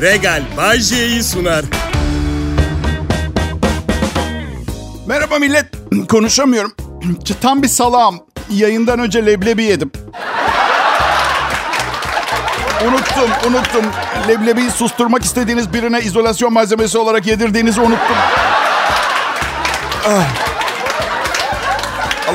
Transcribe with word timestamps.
Regal 0.00 0.42
Bajje'yi 0.56 1.22
sunar. 1.22 1.64
Merhaba 5.06 5.38
millet. 5.38 5.66
Konuşamıyorum. 6.08 6.72
Tam 7.40 7.62
bir 7.62 7.68
salağım. 7.68 8.20
Yayından 8.50 8.98
önce 8.98 9.26
leblebi 9.26 9.62
yedim. 9.62 9.92
Unuttum, 12.88 13.30
unuttum. 13.50 13.84
Leblebiyi 14.28 14.70
susturmak 14.70 15.24
istediğiniz 15.24 15.72
birine 15.72 16.00
izolasyon 16.00 16.52
malzemesi 16.52 16.98
olarak 16.98 17.26
yedirdiğinizi 17.26 17.80
unuttum. 17.80 18.16
Ah. 20.06 20.47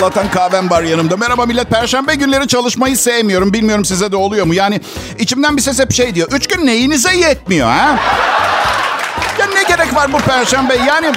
Allah'tan 0.04 0.32
kahvem 0.32 0.70
var 0.70 0.84
yanımda. 0.84 1.18
Merhaba 1.18 1.46
millet. 1.46 1.70
Perşembe 1.70 2.16
günleri 2.16 2.48
çalışmayı 2.48 2.98
sevmiyorum. 2.98 3.54
Bilmiyorum 3.54 3.86
size 3.86 4.12
de 4.12 4.16
oluyor 4.16 4.46
mu? 4.46 4.54
Yani 4.54 4.82
içimden 5.20 5.58
bir 5.58 5.62
ses 5.62 5.80
hep 5.80 5.94
şey 5.94 6.16
diyor. 6.16 6.28
Üç 6.32 6.48
gün 6.48 6.66
neyinize 6.66 7.16
yetmiyor 7.16 7.68
ha? 7.68 8.00
Ya 9.40 9.46
ne 9.46 9.64
gerek 9.64 9.96
var 9.96 10.14
bu 10.14 10.18
perşembe? 10.18 10.76
Yani 10.88 11.12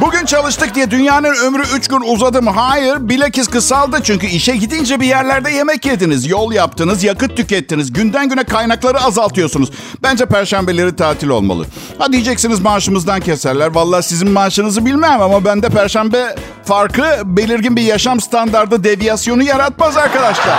bugün 0.00 0.24
çalıştık 0.24 0.74
diye 0.74 0.90
dünyanın 0.90 1.34
ömrü 1.34 1.62
üç 1.76 1.88
gün 1.88 2.00
uzadı 2.00 2.42
mı? 2.42 2.50
Hayır. 2.50 3.08
Bilakis 3.08 3.48
kısaldı 3.48 4.00
çünkü 4.04 4.26
işe 4.26 4.56
gidince 4.56 5.00
bir 5.00 5.06
yerlerde 5.06 5.50
yemek 5.50 5.86
yediniz. 5.86 6.26
Yol 6.26 6.52
yaptınız, 6.52 7.04
yakıt 7.04 7.36
tükettiniz. 7.36 7.92
Günden 7.92 8.28
güne 8.28 8.44
kaynakları 8.44 9.00
azaltıyorsunuz. 9.00 9.70
Bence 10.02 10.26
perşembeleri 10.26 10.96
tatil 10.96 11.28
olmalı. 11.28 11.66
Ha 11.98 12.12
diyeceksiniz 12.12 12.60
maaşımızdan 12.60 13.20
keserler. 13.20 13.74
Vallahi 13.74 14.02
sizin 14.02 14.30
maaşınızı 14.30 14.86
bilmem 14.86 15.22
ama 15.22 15.44
bende 15.44 15.68
perşembe 15.68 16.34
farkı 16.64 17.04
belirgin 17.24 17.76
bir 17.76 17.82
yaşam 17.82 18.20
standardı 18.20 18.84
deviyasyonu 18.84 19.42
yaratmaz 19.42 19.96
arkadaşlar. 19.96 20.58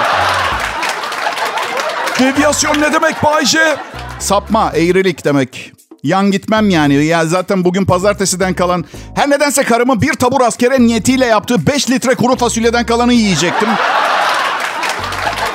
Deviyasyon 2.19 2.81
ne 2.81 2.93
demek 2.93 3.23
Bayce? 3.23 3.77
Sapma, 4.19 4.71
eğrilik 4.75 5.25
demek. 5.25 5.78
Yan 6.03 6.31
gitmem 6.31 6.69
yani. 6.69 7.05
Ya 7.05 7.25
zaten 7.25 7.65
bugün 7.65 7.85
pazartesiden 7.85 8.53
kalan 8.53 8.85
her 9.15 9.29
nedense 9.29 9.63
karımın 9.63 10.01
bir 10.01 10.13
tabur 10.13 10.41
askere 10.41 10.79
niyetiyle 10.79 11.25
yaptığı 11.25 11.67
5 11.67 11.89
litre 11.89 12.15
kuru 12.15 12.35
fasulyeden 12.35 12.85
kalanı 12.85 13.13
yiyecektim. 13.13 13.69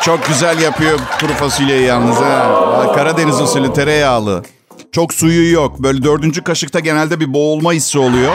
Çok 0.03 0.27
güzel 0.27 0.61
yapıyor 0.61 0.98
kuru 1.20 1.33
fasulyeyi 1.33 1.87
yalnız 1.87 2.17
ha. 2.17 2.92
Karadeniz 2.95 3.41
usulü 3.41 3.72
tereyağlı. 3.72 4.42
Çok 4.92 5.15
suyu 5.15 5.53
yok. 5.53 5.78
Böyle 5.78 6.03
dördüncü 6.03 6.45
kaşıkta 6.45 6.81
genelde 6.81 7.20
bir 7.20 7.34
boğulma 7.34 7.72
hissi 7.72 7.98
oluyor. 7.98 8.33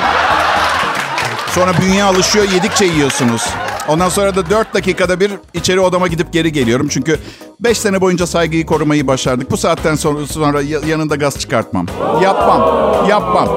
Sonra 1.56 1.72
bünye 1.82 2.04
alışıyor 2.04 2.46
yedikçe 2.52 2.86
yiyorsunuz. 2.86 3.44
Ondan 3.90 4.10
sonra 4.10 4.36
da 4.36 4.50
4 4.50 4.74
dakikada 4.74 5.20
bir 5.20 5.32
içeri 5.54 5.80
odama 5.80 6.08
gidip 6.08 6.34
geri 6.34 6.52
geliyorum. 6.52 6.88
Çünkü 6.90 7.20
5 7.60 7.78
sene 7.78 8.02
boyunca 8.02 8.28
saygıyı 8.28 8.66
korumayı 8.66 9.08
başardık. 9.08 9.52
Bu 9.52 9.58
saatten 9.58 9.96
sonra, 9.96 10.28
sonra 10.28 10.62
yanında 10.88 11.16
gaz 11.16 11.40
çıkartmam. 11.40 11.86
Yapmam. 12.24 12.62
Yapmam. 13.10 13.50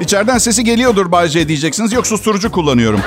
İçeriden 0.00 0.38
sesi 0.38 0.64
geliyordur 0.64 1.12
Bayce 1.12 1.48
diyeceksiniz. 1.48 1.92
Yok 1.92 2.06
susturucu 2.06 2.50
kullanıyorum. 2.50 3.00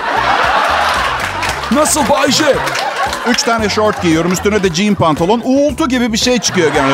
Nasıl 1.72 2.02
Bayce? 2.10 2.56
Üç 3.30 3.44
tane 3.44 3.70
short 3.70 4.02
giyiyorum. 4.02 4.32
Üstüne 4.32 4.64
de 4.64 4.74
jean 4.74 4.96
pantolon. 4.96 5.42
Uğultu 5.46 5.88
gibi 5.88 6.14
bir 6.14 6.18
şey 6.18 6.40
çıkıyor 6.40 6.72
yani. 6.78 6.94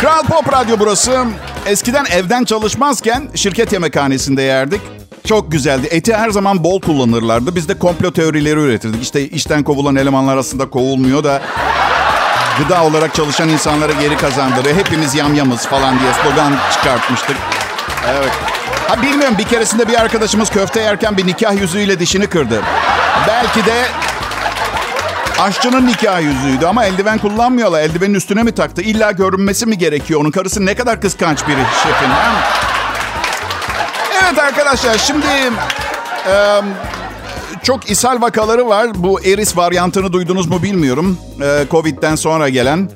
Kral 0.00 0.22
Pop 0.22 0.52
Radyo 0.52 0.76
burası. 0.78 1.24
Eskiden 1.66 2.04
evden 2.04 2.44
çalışmazken 2.44 3.28
şirket 3.34 3.72
yemekhanesinde 3.72 4.42
yerdik. 4.42 4.80
Çok 5.28 5.52
güzeldi. 5.52 5.88
Eti 5.90 6.14
her 6.14 6.30
zaman 6.30 6.64
bol 6.64 6.80
kullanırlardı. 6.80 7.54
Biz 7.54 7.68
de 7.68 7.78
komplo 7.78 8.10
teorileri 8.12 8.60
üretirdik. 8.60 9.02
İşte 9.02 9.28
işten 9.28 9.62
kovulan 9.62 9.96
elemanlar 9.96 10.36
aslında 10.36 10.70
kovulmuyor 10.70 11.24
da 11.24 11.42
gıda 12.58 12.84
olarak 12.84 13.14
çalışan 13.14 13.48
insanlara 13.48 13.92
geri 13.92 14.16
kazandırıyor. 14.16 14.76
Hepimiz 14.76 15.14
yamyamız 15.14 15.66
falan 15.66 15.98
diye 15.98 16.12
slogan 16.12 16.52
çıkartmıştık. 16.72 17.36
Evet. 18.08 18.30
Ha 18.88 19.02
bilmiyorum 19.02 19.34
bir 19.38 19.44
keresinde 19.44 19.88
bir 19.88 20.00
arkadaşımız 20.00 20.50
köfte 20.50 20.80
yerken 20.80 21.16
bir 21.16 21.26
nikah 21.26 21.60
yüzüğüyle 21.60 21.98
dişini 22.00 22.26
kırdı. 22.26 22.62
Belki 23.28 23.66
de 23.66 23.84
aşçının 25.38 25.86
nikah 25.86 26.22
yüzüğüydü 26.22 26.66
ama 26.66 26.84
eldiven 26.84 27.18
kullanmıyorlar. 27.18 27.80
Eldivenin 27.80 28.14
üstüne 28.14 28.42
mi 28.42 28.52
taktı? 28.52 28.82
İlla 28.82 29.12
görünmesi 29.12 29.66
mi 29.66 29.78
gerekiyor? 29.78 30.20
Onun 30.20 30.30
karısı 30.30 30.66
ne 30.66 30.74
kadar 30.74 31.00
kıskanç 31.00 31.48
biri 31.48 31.62
şefin. 31.82 32.10
Ha? 32.10 32.67
Evet 34.24 34.38
arkadaşlar 34.38 34.98
şimdi 34.98 35.26
e, 36.28 36.60
çok 37.62 37.90
ishal 37.90 38.20
vakaları 38.22 38.68
var. 38.68 38.88
Bu 38.94 39.20
Eris 39.20 39.56
varyantını 39.56 40.12
duydunuz 40.12 40.46
mu 40.46 40.62
bilmiyorum. 40.62 41.18
E, 41.42 41.64
Covid'den 41.70 42.16
sonra 42.16 42.48
gelen. 42.48 42.90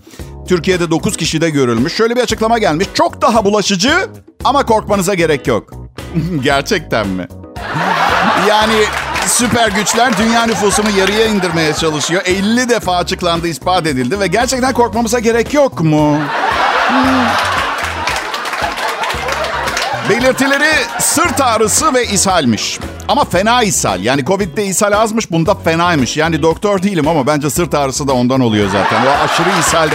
Türkiye'de 0.49 0.91
9 0.91 1.17
kişide 1.17 1.51
görülmüş. 1.51 1.95
Şöyle 1.97 2.17
bir 2.17 2.21
açıklama 2.21 2.59
gelmiş. 2.59 2.87
Çok 2.95 3.23
daha 3.23 3.45
bulaşıcı 3.45 4.09
ama 4.45 4.67
korkmanıza 4.67 5.15
gerek 5.15 5.47
yok. 5.47 5.71
Gerçekten 6.43 7.09
mi? 7.09 7.29
yani 8.49 8.75
süper 9.27 9.69
güçler 9.69 10.19
dünya 10.19 10.47
nüfusunu 10.47 10.91
yarıya 10.99 11.27
indirmeye 11.27 11.75
çalışıyor. 11.75 12.23
50 12.25 12.69
defa 12.69 12.97
açıklandı, 12.97 13.49
ispat 13.49 13.87
edildi 13.87 14.21
ve 14.21 14.27
gerçekten 14.27 14.73
korkmamıza 14.73 15.19
gerek 15.19 15.55
yok 15.55 15.81
mu? 15.81 16.19
Hmm. 16.89 17.52
Belirtileri 20.09 20.71
sırt 20.99 21.41
ağrısı 21.41 21.95
ve 21.95 22.07
ishalmiş. 22.07 22.79
Ama 23.09 23.25
fena 23.25 23.63
ishal. 23.63 24.01
Yani 24.05 24.25
Covid'de 24.25 24.65
ishal 24.67 24.93
azmış, 24.93 25.31
bunda 25.31 25.55
fenaymış. 25.55 26.17
Yani 26.17 26.43
doktor 26.43 26.83
değilim 26.83 27.09
ama 27.09 27.27
bence 27.27 27.51
sırt 27.51 27.75
ağrısı 27.75 28.09
da 28.09 28.13
ondan 28.13 28.41
oluyor 28.41 28.69
zaten. 28.73 29.07
O 29.07 29.25
aşırı 29.25 29.49
ishal. 29.69 29.89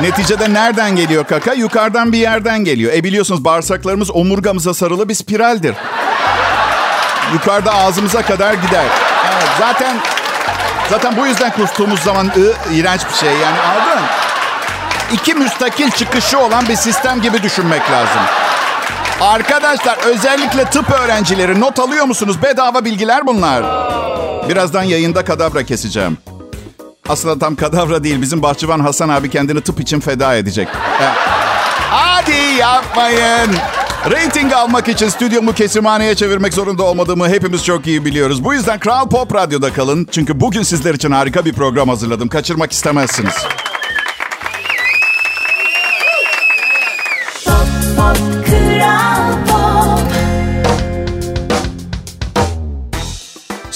Neticede 0.00 0.52
nereden 0.52 0.96
geliyor 0.96 1.24
kaka? 1.24 1.52
Yukarıdan 1.52 2.12
bir 2.12 2.18
yerden 2.18 2.64
geliyor. 2.64 2.92
E 2.92 3.04
biliyorsunuz 3.04 3.44
bağırsaklarımız 3.44 4.10
omurgamıza 4.16 4.74
sarılı 4.74 5.08
bir 5.08 5.14
spiraldir. 5.14 5.74
Yukarıda 7.32 7.74
ağzımıza 7.74 8.22
kadar 8.22 8.54
gider. 8.54 8.84
Evet, 9.32 9.48
zaten 9.58 9.96
zaten 10.90 11.16
bu 11.16 11.26
yüzden 11.26 11.50
kustuğumuz 11.52 12.00
zaman 12.00 12.26
ı, 12.26 12.52
iğrenç 12.72 13.00
bir 13.10 13.14
şey 13.14 13.32
yani 13.32 13.58
anladın? 13.60 14.02
İki 15.12 15.34
müstakil 15.34 15.90
çıkışı 15.90 16.38
olan 16.38 16.68
bir 16.68 16.76
sistem 16.76 17.22
gibi 17.22 17.42
düşünmek 17.42 17.90
lazım. 17.90 18.22
Arkadaşlar 19.20 19.98
özellikle 20.06 20.64
tıp 20.64 20.90
öğrencileri 20.90 21.60
not 21.60 21.78
alıyor 21.78 22.04
musunuz? 22.04 22.42
Bedava 22.42 22.84
bilgiler 22.84 23.26
bunlar. 23.26 23.64
Birazdan 24.48 24.82
yayında 24.82 25.24
kadavra 25.24 25.62
keseceğim. 25.62 26.18
Aslında 27.08 27.38
tam 27.38 27.56
kadavra 27.56 28.04
değil. 28.04 28.22
Bizim 28.22 28.42
bahçıvan 28.42 28.80
Hasan 28.80 29.08
abi 29.08 29.30
kendini 29.30 29.60
tıp 29.60 29.80
için 29.80 30.00
feda 30.00 30.34
edecek. 30.34 30.68
Hadi 31.90 32.36
yapmayın. 32.58 33.56
Rating 34.10 34.52
almak 34.52 34.88
için 34.88 35.08
stüdyomu 35.08 35.52
kesimhaneye 35.52 36.14
çevirmek 36.14 36.54
zorunda 36.54 36.82
olmadığımı 36.82 37.28
hepimiz 37.28 37.64
çok 37.64 37.86
iyi 37.86 38.04
biliyoruz. 38.04 38.44
Bu 38.44 38.54
yüzden 38.54 38.78
Kral 38.78 39.08
Pop 39.08 39.34
Radyo'da 39.34 39.72
kalın. 39.72 40.08
Çünkü 40.10 40.40
bugün 40.40 40.62
sizler 40.62 40.94
için 40.94 41.10
harika 41.10 41.44
bir 41.44 41.52
program 41.52 41.88
hazırladım. 41.88 42.28
Kaçırmak 42.28 42.72
istemezsiniz. 42.72 43.34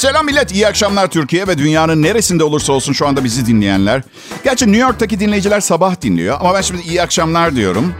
Selam 0.00 0.27
millet, 0.27 0.53
iyi 0.53 0.66
akşamlar 0.69 1.06
Türkiye 1.06 1.47
ve 1.49 1.59
dünyanın 1.59 2.03
neresinde 2.03 2.44
olursa 2.44 2.72
olsun 2.72 2.93
şu 2.93 3.06
anda 3.06 3.25
bizi 3.25 3.47
dinleyenler. 3.47 4.03
Gerçi 4.44 4.66
New 4.66 4.81
York'taki 4.81 5.21
dinleyiciler 5.21 5.61
sabah 5.61 6.00
dinliyor 6.03 6.37
ama 6.41 6.55
ben 6.55 6.61
şimdi 6.61 6.83
iyi 6.83 7.03
akşamlar 7.03 7.56
diyorum. 7.56 7.94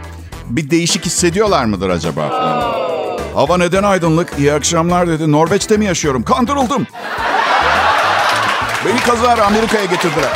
Bir 0.45 0.69
değişik 0.69 1.05
hissediyorlar 1.05 1.65
mıdır 1.65 1.89
acaba? 1.89 2.29
Hava 3.35 3.57
neden 3.57 3.83
aydınlık? 3.83 4.33
İyi 4.39 4.53
akşamlar 4.53 5.07
dedi. 5.07 5.31
Norveç'te 5.31 5.77
mi 5.77 5.85
yaşıyorum? 5.85 6.23
Kandırıldım. 6.23 6.87
Beni 8.85 8.99
kazara 8.99 9.45
Amerika'ya 9.45 9.85
getirdiler. 9.85 10.29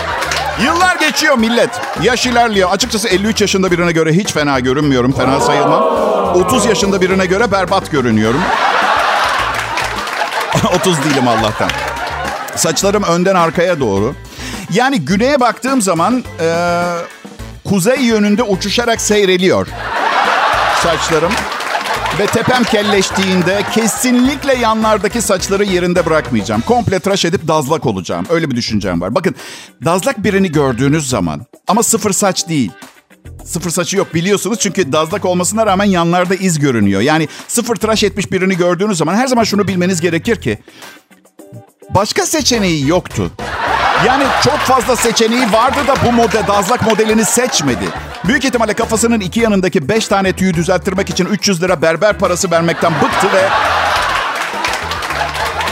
Yıllar 0.64 0.96
geçiyor 0.96 1.38
millet. 1.38 1.81
Yaş 2.02 2.25
ilerliyor. 2.25 2.69
Açıkçası 2.72 3.07
53 3.07 3.42
yaşında 3.42 3.72
birine 3.72 3.92
göre 3.92 4.13
hiç 4.13 4.34
fena 4.34 4.60
görünmüyorum. 4.60 5.12
Fena 5.12 5.39
sayılmam. 5.39 5.84
30 6.36 6.66
yaşında 6.66 7.01
birine 7.01 7.25
göre 7.25 7.51
berbat 7.51 7.92
görünüyorum. 7.92 8.42
30 10.75 11.04
değilim 11.04 11.28
Allah'tan. 11.28 11.69
Saçlarım 12.56 13.04
önden 13.04 13.36
arkaya 13.36 13.80
doğru. 13.80 14.16
Yani 14.72 15.02
güneye 15.02 15.40
baktığım 15.40 15.81
zaman 15.81 16.24
e, 16.40 16.48
kuzey 17.66 18.00
yönünde 18.00 18.44
uçuşarak 18.44 19.02
seyreliyor 19.02 19.68
saçlarım. 20.86 21.31
Ve 22.19 22.25
tepem 22.25 22.63
kelleştiğinde 22.63 23.62
kesinlikle 23.74 24.56
yanlardaki 24.56 25.22
saçları 25.22 25.63
yerinde 25.63 26.06
bırakmayacağım. 26.06 26.62
Komple 26.62 27.00
tıraş 27.00 27.25
edip 27.25 27.48
dazlak 27.48 27.86
olacağım. 27.86 28.25
Öyle 28.30 28.51
bir 28.51 28.56
düşüncem 28.56 29.01
var. 29.01 29.16
Bakın 29.16 29.36
dazlak 29.86 30.24
birini 30.24 30.51
gördüğünüz 30.51 31.10
zaman 31.10 31.46
ama 31.68 31.84
sıfır 31.84 32.12
saç 32.13 32.50
değil. 32.50 32.72
Sıfır 33.45 33.69
saçı 33.69 33.98
yok 33.98 34.13
biliyorsunuz 34.13 34.60
çünkü 34.60 34.92
dazlak 34.92 35.25
olmasına 35.25 35.66
rağmen 35.66 35.86
yanlarda 35.86 36.36
iz 36.36 36.60
görünüyor. 36.60 37.01
Yani 37.01 37.27
sıfır 37.48 37.75
tıraş 37.75 38.04
etmiş 38.04 38.31
birini 38.31 38.57
gördüğünüz 38.57 38.98
zaman 38.98 39.16
her 39.16 39.27
zaman 39.27 39.44
şunu 39.44 39.68
bilmeniz 39.68 40.01
gerekir 40.01 40.36
ki 40.42 40.57
başka 41.89 42.25
seçeneği 42.25 42.88
yoktu. 42.88 43.31
Yani 44.07 44.24
çok 44.44 44.57
fazla 44.57 44.95
seçeneği 44.95 45.54
vardı 45.54 45.80
da 45.88 45.95
bu 46.06 46.12
model, 46.12 46.48
dazlak 46.48 46.88
modelini 46.88 47.25
seçmedi. 47.25 47.86
Büyük 48.25 48.45
ihtimalle 48.45 48.74
kafasının 48.74 49.19
iki 49.19 49.39
yanındaki 49.39 49.89
beş 49.89 50.07
tane 50.07 50.33
tüyü 50.33 50.54
düzelttirmek 50.54 51.10
için 51.10 51.25
300 51.25 51.63
lira 51.63 51.81
berber 51.81 52.18
parası 52.18 52.51
vermekten 52.51 52.94
bıktı 52.94 53.27
ve... 53.33 53.50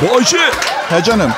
Bayşe, 0.01 0.51
He 0.89 1.03
canım. 1.03 1.31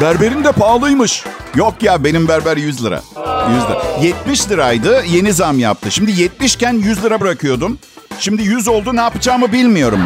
Berberin 0.00 0.44
de 0.44 0.52
pahalıymış. 0.52 1.24
Yok 1.54 1.82
ya 1.82 2.04
benim 2.04 2.28
berber 2.28 2.56
100 2.56 2.84
lira. 2.84 3.02
100 3.50 3.62
lira. 3.64 3.82
70 4.02 4.50
liraydı 4.50 5.04
yeni 5.06 5.32
zam 5.32 5.58
yaptı. 5.58 5.90
Şimdi 5.90 6.20
70 6.20 6.54
iken 6.54 6.72
100 6.72 7.04
lira 7.04 7.20
bırakıyordum. 7.20 7.78
Şimdi 8.18 8.42
100 8.42 8.68
oldu 8.68 8.96
ne 8.96 9.00
yapacağımı 9.00 9.52
bilmiyorum. 9.52 10.00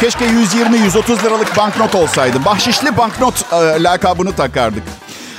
Keşke 0.00 0.26
120-130 0.26 1.24
liralık 1.24 1.56
banknot 1.56 1.94
olsaydı. 1.94 2.44
Bahşişli 2.44 2.96
banknot 2.96 3.52
e, 3.52 3.82
lakabını 3.82 4.32
takardık. 4.32 4.82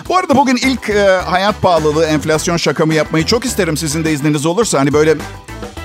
Bu 0.10 0.18
arada 0.18 0.36
bugün 0.36 0.56
ilk 0.56 0.90
e, 0.90 1.22
hayat 1.26 1.62
pahalılığı, 1.62 2.06
enflasyon 2.06 2.58
şakamı 2.58 2.94
yapmayı 2.94 3.26
çok 3.26 3.46
isterim 3.46 3.78
sizin 3.78 4.06
de 4.06 4.12
izniniz 4.12 4.46
olursa. 4.46 4.80
Hani 4.80 4.94
böyle 4.94 5.16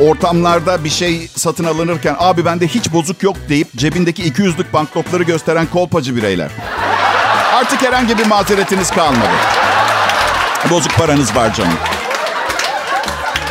ortamlarda 0.01 0.85
bir 0.85 0.91
şey 0.91 1.29
satın 1.37 1.65
alınırken 1.65 2.17
abi 2.19 2.45
bende 2.45 2.69
hiç 2.69 2.93
bozuk 2.93 3.23
yok 3.23 3.37
deyip 3.49 3.77
cebindeki 3.77 4.23
200'lük 4.33 4.73
banknotları 4.73 5.23
gösteren 5.23 5.67
kolpacı 5.67 6.17
bireyler. 6.17 6.51
Artık 7.63 7.83
herhangi 7.83 8.19
bir 8.19 8.27
mazeretiniz 8.27 8.91
kalmadı. 8.91 9.31
Bozuk 10.71 10.97
paranız 10.97 11.37
var 11.37 11.55
canım. 11.55 11.73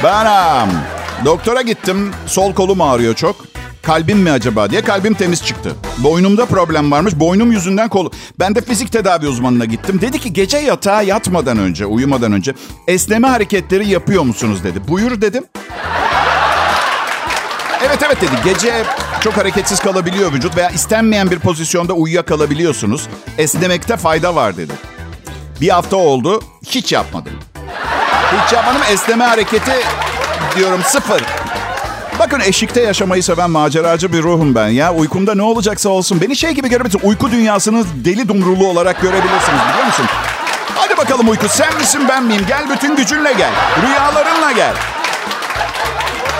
Ben 0.03 0.69
doktora 1.25 1.61
gittim. 1.61 2.11
Sol 2.27 2.53
kolum 2.53 2.81
ağrıyor 2.81 3.15
çok. 3.15 3.35
Kalbim 3.83 4.19
mi 4.19 4.31
acaba 4.31 4.69
diye 4.69 4.81
kalbim 4.81 5.13
temiz 5.13 5.45
çıktı. 5.45 5.75
Boynumda 5.97 6.45
problem 6.45 6.91
varmış. 6.91 7.19
Boynum 7.19 7.51
yüzünden 7.51 7.89
kolu. 7.89 8.11
Ben 8.39 8.55
de 8.55 8.61
fizik 8.61 8.91
tedavi 8.91 9.27
uzmanına 9.27 9.65
gittim. 9.65 10.01
Dedi 10.01 10.19
ki 10.19 10.33
gece 10.33 10.57
yatağa 10.57 11.01
yatmadan 11.01 11.57
önce, 11.57 11.85
uyumadan 11.85 12.31
önce 12.31 12.53
esneme 12.87 13.27
hareketleri 13.27 13.89
yapıyor 13.89 14.23
musunuz 14.23 14.63
dedi. 14.63 14.87
Buyur 14.87 15.21
dedim. 15.21 15.43
Evet 17.91 18.03
evet 18.05 18.21
dedi. 18.21 18.31
Gece 18.43 18.83
çok 19.23 19.37
hareketsiz 19.37 19.79
kalabiliyor 19.79 20.33
vücut 20.33 20.57
veya 20.57 20.69
istenmeyen 20.69 21.31
bir 21.31 21.39
pozisyonda 21.39 21.93
uyuyakalabiliyorsunuz. 21.93 23.07
Esnemekte 23.37 23.97
fayda 23.97 24.35
var 24.35 24.57
dedi. 24.57 24.73
Bir 25.61 25.69
hafta 25.69 25.95
oldu. 25.95 26.41
Hiç 26.65 26.91
yapmadım. 26.91 27.31
Hiç 28.45 28.53
yapmadım. 28.53 28.81
Esneme 28.91 29.23
hareketi 29.25 29.71
diyorum 30.55 30.81
sıfır. 30.85 31.21
Bakın 32.19 32.39
eşikte 32.39 32.81
yaşamayı 32.81 33.23
seven 33.23 33.49
maceracı 33.49 34.13
bir 34.13 34.23
ruhum 34.23 34.55
ben 34.55 34.67
ya. 34.67 34.93
Uykumda 34.93 35.35
ne 35.35 35.43
olacaksa 35.43 35.89
olsun. 35.89 36.21
Beni 36.21 36.35
şey 36.35 36.51
gibi 36.51 36.69
görebilirsiniz. 36.69 37.05
Uyku 37.05 37.31
dünyasının 37.31 37.87
deli 38.05 38.27
dumrulu 38.27 38.67
olarak 38.67 39.01
görebilirsiniz 39.01 39.59
biliyor 39.71 39.85
musun? 39.85 40.05
Hadi 40.75 40.97
bakalım 40.97 41.29
uyku. 41.29 41.49
Sen 41.49 41.77
misin 41.77 42.01
ben 42.09 42.23
miyim? 42.23 42.45
Gel 42.47 42.69
bütün 42.69 42.95
gücünle 42.95 43.33
gel. 43.33 43.51
Rüyalarınla 43.81 44.51
gel. 44.51 44.73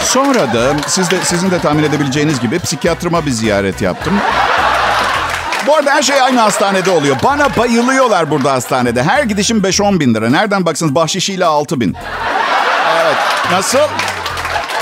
Sonra 0.03 0.53
da 0.53 0.73
siz 0.87 1.11
de, 1.11 1.15
sizin 1.23 1.51
de 1.51 1.59
tahmin 1.59 1.83
edebileceğiniz 1.83 2.39
gibi 2.39 2.59
psikiyatrıma 2.59 3.25
bir 3.25 3.31
ziyaret 3.31 3.81
yaptım. 3.81 4.13
Bu 5.67 5.75
arada 5.75 5.91
her 5.91 6.01
şey 6.01 6.21
aynı 6.21 6.39
hastanede 6.39 6.91
oluyor. 6.91 7.15
Bana 7.23 7.57
bayılıyorlar 7.57 8.31
burada 8.31 8.51
hastanede. 8.51 9.03
Her 9.03 9.23
gidişim 9.23 9.57
5-10 9.59 9.99
bin 9.99 10.13
lira. 10.13 10.29
Nereden 10.29 10.65
baksanız 10.65 10.95
bahşişiyle 10.95 11.45
6 11.45 11.79
bin. 11.79 11.95
Evet. 13.01 13.15
Nasıl? 13.51 13.79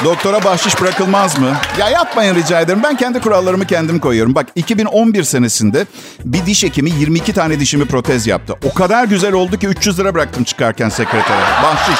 Doktora 0.03 0.43
bahşiş 0.43 0.81
bırakılmaz 0.81 1.39
mı? 1.39 1.57
Ya 1.79 1.89
yapmayın 1.89 2.35
rica 2.35 2.59
ederim. 2.61 2.79
Ben 2.83 2.95
kendi 2.97 3.21
kurallarımı 3.21 3.65
kendim 3.67 3.99
koyuyorum. 3.99 4.35
Bak 4.35 4.45
2011 4.55 5.23
senesinde 5.23 5.85
bir 6.25 6.45
diş 6.45 6.63
hekimi 6.63 6.89
22 6.89 7.33
tane 7.33 7.59
dişimi 7.59 7.85
protez 7.85 8.27
yaptı. 8.27 8.55
O 8.65 8.73
kadar 8.73 9.03
güzel 9.03 9.33
oldu 9.33 9.57
ki 9.59 9.67
300 9.67 9.99
lira 9.99 10.13
bıraktım 10.15 10.43
çıkarken 10.43 10.89
sekretere. 10.89 11.41
Bahşiş. 11.63 11.99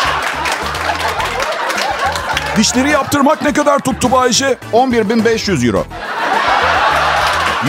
Dişleri 2.59 2.89
yaptırmak 2.89 3.41
ne 3.41 3.53
kadar 3.53 3.79
tuttu 3.79 4.11
Bayşe? 4.11 4.57
11.500 4.73 5.67
euro. 5.67 5.85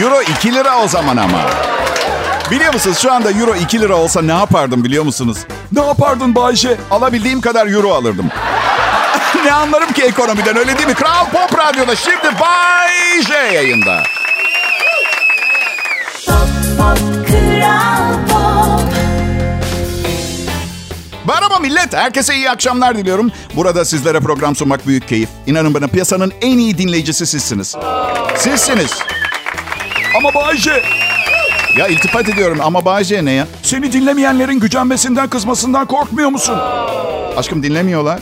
Euro 0.03 0.23
2 0.23 0.55
lira 0.55 0.79
o 0.79 0.89
zaman 0.89 1.17
ama. 1.17 1.39
Biliyor 2.51 2.73
musunuz 2.73 2.99
şu 2.99 3.13
anda 3.13 3.31
euro 3.31 3.55
2 3.55 3.81
lira 3.81 3.95
olsa 3.95 4.23
ne 4.23 4.33
yapardım 4.33 4.85
biliyor 4.85 5.05
musunuz? 5.05 5.39
Ne 5.73 5.87
yapardın 5.87 6.35
Bayşe? 6.35 6.77
Alabildiğim 6.91 7.41
kadar 7.41 7.67
euro 7.67 7.95
alırdım. 7.95 8.29
ne 9.45 9.53
anlarım 9.53 9.93
ki 9.93 10.03
ekonomiden 10.03 10.57
öyle 10.57 10.79
değil 10.79 10.89
mi? 10.89 10.95
Kral 10.95 11.27
Pop 11.33 11.59
Radyo'da 11.59 11.97
şimdi 11.97 12.41
Bay 12.41 13.23
J 13.29 13.35
yayında. 13.35 14.03
Merhaba 21.31 21.59
millet. 21.59 21.95
Herkese 21.95 22.35
iyi 22.35 22.51
akşamlar 22.51 22.99
diliyorum. 22.99 23.33
Burada 23.57 23.85
sizlere 23.85 24.21
program 24.21 24.57
sunmak 24.57 24.87
büyük 24.87 25.09
keyif. 25.09 25.29
İnanın 25.47 25.75
bana 25.75 25.87
piyasanın 25.89 26.33
en 26.41 26.59
iyi 26.59 26.79
dinleyicisi 26.79 27.27
sizsiniz. 27.27 27.77
Sizsiniz. 28.37 28.99
Ama 30.19 30.35
Bayşe, 30.35 30.83
Ya 31.79 31.87
iltifat 31.87 32.29
ediyorum 32.29 32.59
ama 32.63 32.85
Bayce 32.85 33.25
ne 33.25 33.33
ya? 33.33 33.47
seni 33.63 33.93
dinlemeyenlerin 33.93 34.61
gücenmesinden, 34.61 35.29
kızmasından 35.29 35.87
korkmuyor 35.87 36.29
musun? 36.29 36.59
Aşkım 37.37 37.63
dinlemiyorlar. 37.63 38.21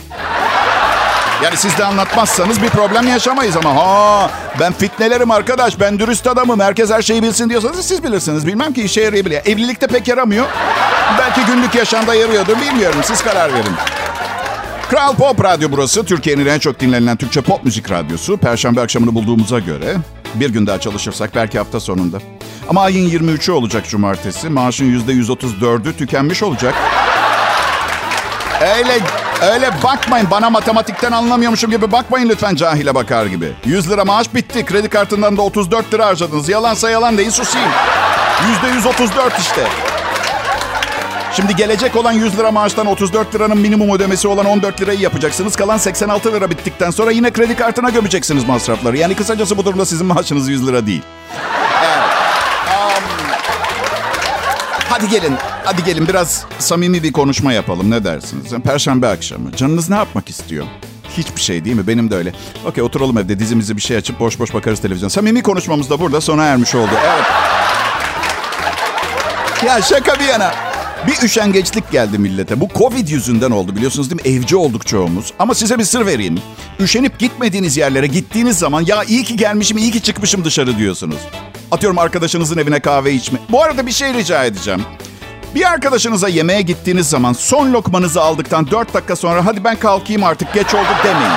Yani 1.43 1.57
siz 1.57 1.77
de 1.77 1.85
anlatmazsanız 1.85 2.61
bir 2.61 2.69
problem 2.69 3.07
yaşamayız 3.07 3.57
ama 3.57 3.75
ha 3.75 4.31
ben 4.59 4.73
fitnelerim 4.73 5.31
arkadaş 5.31 5.79
ben 5.79 5.99
dürüst 5.99 6.27
adamım 6.27 6.59
herkes 6.59 6.91
her 6.91 7.01
şeyi 7.01 7.23
bilsin 7.23 7.49
diyorsanız 7.49 7.85
siz 7.85 8.03
bilirsiniz. 8.03 8.47
Bilmem 8.47 8.73
ki 8.73 8.83
işe 8.83 9.01
yarayabilir. 9.01 9.41
Evlilikte 9.45 9.87
pek 9.87 10.07
yaramıyor. 10.07 10.45
Belki 11.19 11.51
günlük 11.51 11.75
yaşamda 11.75 12.13
yarıyordur 12.13 12.61
bilmiyorum 12.61 12.99
siz 13.03 13.23
karar 13.23 13.53
verin. 13.53 13.73
Kral 14.89 15.15
Pop 15.15 15.43
Radyo 15.43 15.71
burası. 15.71 16.05
Türkiye'nin 16.05 16.45
en 16.45 16.59
çok 16.59 16.79
dinlenilen 16.79 17.17
Türkçe 17.17 17.41
pop 17.41 17.63
müzik 17.63 17.91
radyosu. 17.91 18.37
Perşembe 18.37 18.81
akşamını 18.81 19.15
bulduğumuza 19.15 19.59
göre 19.59 19.95
bir 20.35 20.49
gün 20.49 20.67
daha 20.67 20.79
çalışırsak 20.79 21.35
belki 21.35 21.57
hafta 21.57 21.79
sonunda. 21.79 22.17
Ama 22.69 22.81
ayın 22.81 23.09
23'ü 23.09 23.51
olacak 23.51 23.89
cumartesi. 23.89 24.49
Maaşın 24.49 24.99
%134'ü 24.99 25.93
tükenmiş 25.93 26.43
olacak. 26.43 26.75
Öyle 28.61 28.99
öyle 29.41 29.71
bakmayın. 29.83 30.27
Bana 30.31 30.49
matematikten 30.49 31.11
anlamıyormuşum 31.11 31.71
gibi 31.71 31.91
bakmayın 31.91 32.29
lütfen 32.29 32.55
cahile 32.55 32.95
bakar 32.95 33.25
gibi. 33.25 33.51
100 33.65 33.89
lira 33.89 34.05
maaş 34.05 34.33
bitti. 34.33 34.65
Kredi 34.65 34.89
kartından 34.89 35.37
da 35.37 35.41
34 35.41 35.93
lira 35.93 36.05
harcadınız. 36.05 36.49
Yalansa 36.49 36.89
yalan 36.89 37.17
deyin 37.17 37.29
susayım. 37.29 37.69
%134 38.63 39.39
işte. 39.39 39.67
Şimdi 41.33 41.55
gelecek 41.55 41.95
olan 41.95 42.11
100 42.11 42.37
lira 42.37 42.51
maaştan 42.51 42.85
34 42.87 43.35
liranın 43.35 43.57
minimum 43.57 43.95
ödemesi 43.95 44.27
olan 44.27 44.45
14 44.45 44.81
lirayı 44.81 44.99
yapacaksınız. 44.99 45.55
Kalan 45.55 45.77
86 45.77 46.33
lira 46.33 46.49
bittikten 46.49 46.91
sonra 46.91 47.11
yine 47.11 47.33
kredi 47.33 47.55
kartına 47.55 47.89
gömeceksiniz 47.89 48.43
masrafları. 48.47 48.97
Yani 48.97 49.15
kısacası 49.15 49.57
bu 49.57 49.65
durumda 49.65 49.85
sizin 49.85 50.07
maaşınız 50.07 50.49
100 50.49 50.67
lira 50.67 50.85
değil. 50.87 51.01
Evet. 51.83 51.97
Um, 52.67 53.03
hadi 54.89 55.09
gelin, 55.09 55.37
hadi 55.69 55.83
gelin 55.83 56.07
biraz 56.07 56.45
samimi 56.59 57.03
bir 57.03 57.11
konuşma 57.11 57.53
yapalım. 57.53 57.91
Ne 57.91 58.03
dersiniz? 58.03 58.51
Perşembe 58.63 59.07
akşamı. 59.07 59.55
Canınız 59.55 59.89
ne 59.89 59.95
yapmak 59.95 60.29
istiyor? 60.29 60.65
Hiçbir 61.17 61.41
şey 61.41 61.65
değil 61.65 61.75
mi? 61.75 61.87
Benim 61.87 62.11
de 62.11 62.15
öyle. 62.15 62.33
Okey 62.65 62.83
oturalım 62.83 63.17
evde 63.17 63.39
dizimizi 63.39 63.75
bir 63.77 63.81
şey 63.81 63.97
açıp 63.97 64.19
boş 64.19 64.39
boş 64.39 64.53
bakarız 64.53 64.79
televizyon. 64.79 65.09
Samimi 65.09 65.41
konuşmamız 65.41 65.89
da 65.89 65.99
burada 65.99 66.21
sona 66.21 66.45
ermiş 66.45 66.75
oldu. 66.75 66.89
Evet. 67.03 67.25
Ya 69.65 69.81
şaka 69.81 70.19
bir 70.19 70.25
yana. 70.25 70.53
Bir 71.07 71.25
üşengeçlik 71.25 71.91
geldi 71.91 72.17
millete. 72.19 72.59
Bu 72.59 72.67
Covid 72.75 73.07
yüzünden 73.07 73.51
oldu 73.51 73.75
biliyorsunuz 73.75 74.11
değil 74.11 74.21
mi? 74.21 74.37
Evci 74.37 74.55
olduk 74.55 74.87
çoğumuz. 74.87 75.33
Ama 75.39 75.55
size 75.55 75.79
bir 75.79 75.83
sır 75.83 76.05
vereyim. 76.05 76.39
Üşenip 76.79 77.19
gitmediğiniz 77.19 77.77
yerlere 77.77 78.07
gittiğiniz 78.07 78.59
zaman 78.59 78.81
ya 78.81 79.03
iyi 79.03 79.23
ki 79.23 79.35
gelmişim, 79.35 79.77
iyi 79.77 79.91
ki 79.91 80.01
çıkmışım 80.01 80.45
dışarı 80.45 80.77
diyorsunuz. 80.77 81.19
Atıyorum 81.71 81.99
arkadaşınızın 81.99 82.57
evine 82.57 82.79
kahve 82.79 83.13
içme. 83.13 83.39
Bu 83.49 83.63
arada 83.63 83.87
bir 83.87 83.91
şey 83.91 84.13
rica 84.13 84.45
edeceğim. 84.45 84.81
Bir 85.55 85.71
arkadaşınıza 85.71 86.27
yemeğe 86.27 86.61
gittiğiniz 86.61 87.09
zaman 87.09 87.33
son 87.33 87.73
lokmanızı 87.73 88.21
aldıktan 88.21 88.71
4 88.71 88.93
dakika 88.93 89.15
sonra 89.15 89.45
hadi 89.45 89.63
ben 89.63 89.75
kalkayım 89.75 90.23
artık 90.23 90.53
geç 90.53 90.73
oldu 90.73 90.87
demeyin. 91.03 91.33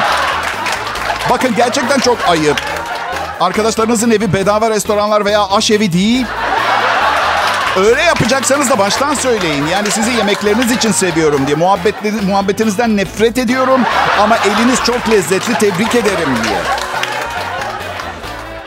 Bakın 1.30 1.54
gerçekten 1.56 1.98
çok 1.98 2.18
ayıp. 2.28 2.56
Arkadaşlarınızın 3.40 4.10
evi 4.10 4.32
bedava 4.32 4.70
restoranlar 4.70 5.24
veya 5.24 5.48
aşevi 5.48 5.92
değil. 5.92 6.26
Öyle 7.76 8.02
yapacaksanız 8.02 8.70
da 8.70 8.78
baştan 8.78 9.14
söyleyin. 9.14 9.66
Yani 9.66 9.90
sizi 9.90 10.10
yemekleriniz 10.10 10.72
için 10.72 10.92
seviyorum 10.92 11.46
diye. 11.46 11.56
Muhabbetinizden 12.26 12.96
nefret 12.96 13.38
ediyorum 13.38 13.80
ama 14.20 14.36
eliniz 14.36 14.78
çok 14.84 15.10
lezzetli 15.10 15.54
tebrik 15.54 15.94
ederim 15.94 16.28
diye. 16.44 16.58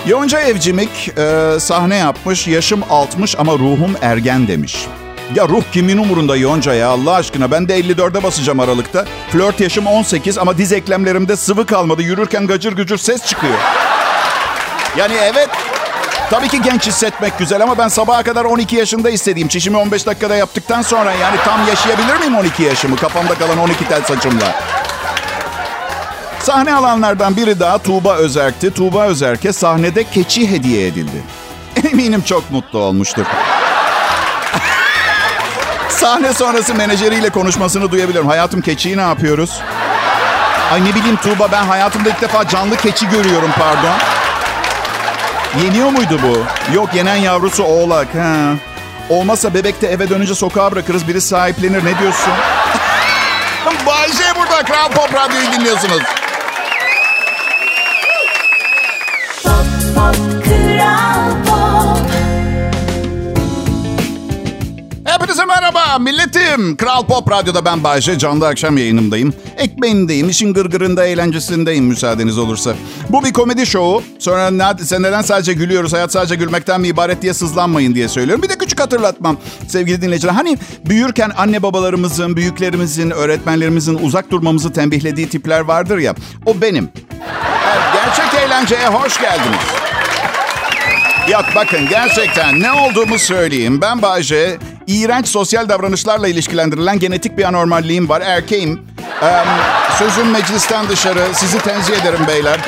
Yonca 0.07 0.39
Evcimik 0.39 1.17
e, 1.17 1.59
sahne 1.59 1.95
yapmış. 1.95 2.47
Yaşım 2.47 2.83
60 2.89 3.39
ama 3.39 3.53
ruhum 3.53 3.95
ergen 4.01 4.47
demiş. 4.47 4.87
Ya 5.33 5.47
ruh 5.47 5.63
kimin 5.73 5.97
umurunda 5.97 6.35
Yonca 6.35 6.73
ya 6.73 6.87
Allah 6.89 7.13
aşkına. 7.15 7.51
Ben 7.51 7.67
de 7.69 7.79
54'e 7.79 8.23
basacağım 8.23 8.59
Aralık'ta. 8.59 9.05
Flört 9.31 9.59
yaşım 9.59 9.87
18 9.87 10.37
ama 10.37 10.57
diz 10.57 10.71
eklemlerimde 10.71 11.35
sıvı 11.35 11.65
kalmadı. 11.65 12.01
Yürürken 12.01 12.47
gacır 12.47 12.73
gücür 12.73 12.97
ses 12.97 13.25
çıkıyor. 13.25 13.57
Yani 14.97 15.13
evet 15.13 15.49
Tabii 16.29 16.47
ki 16.47 16.61
genç 16.61 16.87
hissetmek 16.87 17.39
güzel 17.39 17.63
ama 17.63 17.77
ben 17.77 17.87
sabaha 17.87 18.23
kadar 18.23 18.45
12 18.45 18.75
yaşında 18.75 19.09
istediğim 19.09 19.47
çişimi 19.47 19.77
15 19.77 20.05
dakikada 20.05 20.35
yaptıktan 20.35 20.81
sonra 20.81 21.11
yani 21.11 21.37
tam 21.45 21.67
yaşayabilir 21.67 22.19
miyim 22.19 22.35
12 22.35 22.63
yaşımı 22.63 22.95
kafamda 22.95 23.35
kalan 23.35 23.57
12 23.57 23.87
tel 23.87 24.03
saçımla? 24.03 24.55
Sahne 26.39 26.73
alanlardan 26.73 27.35
biri 27.35 27.59
daha 27.59 27.77
Tuğba 27.77 28.15
Özerk'ti. 28.15 28.73
Tuğba 28.73 29.05
Özerk'e 29.05 29.53
sahnede 29.53 30.03
keçi 30.03 30.51
hediye 30.51 30.87
edildi. 30.87 31.23
Eminim 31.91 32.21
çok 32.21 32.51
mutlu 32.51 32.79
olmuştur. 32.79 33.25
Sahne 36.05 36.33
sonrası 36.33 36.75
menajeriyle 36.75 37.29
konuşmasını 37.29 37.91
duyabilirim. 37.91 38.27
Hayatım 38.27 38.61
keçiyi 38.61 38.97
ne 38.97 39.01
yapıyoruz? 39.01 39.61
Ay 40.73 40.85
ne 40.85 40.95
bileyim 40.95 41.15
Tuğba 41.15 41.51
ben 41.51 41.63
hayatımda 41.63 42.09
ilk 42.09 42.21
defa 42.21 42.47
canlı 42.47 42.77
keçi 42.77 43.09
görüyorum 43.09 43.51
pardon. 43.59 43.97
Yeniyor 45.63 45.89
muydu 45.89 46.19
bu? 46.23 46.37
Yok 46.75 46.89
yenen 46.93 47.15
yavrusu 47.15 47.63
oğlak. 47.63 48.07
Ha. 48.15 48.53
Olmazsa 49.09 49.53
bebekte 49.53 49.87
eve 49.87 50.09
dönünce 50.09 50.35
sokağa 50.35 50.71
bırakırız 50.71 51.07
biri 51.07 51.21
sahiplenir. 51.21 51.85
Ne 51.85 51.99
diyorsun? 51.99 52.33
Bayşe 53.85 54.35
burada 54.39 54.63
Kral 54.63 54.91
Pop 54.91 55.13
Radyo'yu 55.13 55.51
dinliyorsunuz. 55.51 56.01
Milletim. 66.01 66.77
Kral 66.77 67.05
Pop 67.05 67.31
Radyo'da 67.31 67.65
ben 67.65 67.83
Bayşe. 67.83 68.17
Canlı 68.17 68.47
akşam 68.47 68.77
yayınımdayım. 68.77 69.33
Ekmeğindeyim, 69.57 70.29
işin 70.29 70.53
gırgırında, 70.53 71.05
eğlencesindeyim 71.05 71.85
müsaadeniz 71.85 72.37
olursa. 72.37 72.73
Bu 73.09 73.23
bir 73.23 73.33
komedi 73.33 73.65
şovu. 73.65 74.03
Sonra 74.19 74.75
sen 74.83 75.03
neden 75.03 75.21
sadece 75.21 75.53
gülüyoruz, 75.53 75.93
hayat 75.93 76.11
sadece 76.11 76.35
gülmekten 76.35 76.81
mi 76.81 76.87
ibaret 76.87 77.21
diye 77.21 77.33
sızlanmayın 77.33 77.95
diye 77.95 78.07
söylüyorum. 78.07 78.43
Bir 78.43 78.49
de 78.49 78.57
küçük 78.57 78.79
hatırlatmam 78.79 79.37
sevgili 79.67 80.01
dinleyiciler. 80.01 80.33
Hani 80.33 80.57
büyürken 80.85 81.31
anne 81.37 81.63
babalarımızın, 81.63 82.35
büyüklerimizin, 82.35 83.11
öğretmenlerimizin 83.11 83.99
uzak 84.01 84.31
durmamızı 84.31 84.73
tembihlediği 84.73 85.29
tipler 85.29 85.59
vardır 85.59 85.97
ya. 85.97 86.15
O 86.45 86.61
benim. 86.61 86.89
Gerçek 87.93 88.41
eğlenceye 88.45 88.87
hoş 88.87 89.21
geldiniz. 89.21 89.59
Yok 91.31 91.45
bakın 91.55 91.87
gerçekten 91.89 92.59
ne 92.59 92.71
olduğumu 92.71 93.19
söyleyeyim. 93.19 93.81
Ben 93.81 94.01
Bayce, 94.01 94.57
iğrenç 94.87 95.27
sosyal 95.27 95.69
davranışlarla 95.69 96.27
ilişkilendirilen 96.27 96.99
genetik 96.99 97.37
bir 97.37 97.43
anormalliğim 97.43 98.09
var. 98.09 98.21
Erkeğim. 98.21 98.81
Ee, 99.23 99.43
sözüm 99.97 100.31
meclisten 100.31 100.89
dışarı. 100.89 101.19
Sizi 101.33 101.59
tenzih 101.59 102.01
ederim 102.01 102.19
beyler. 102.27 102.59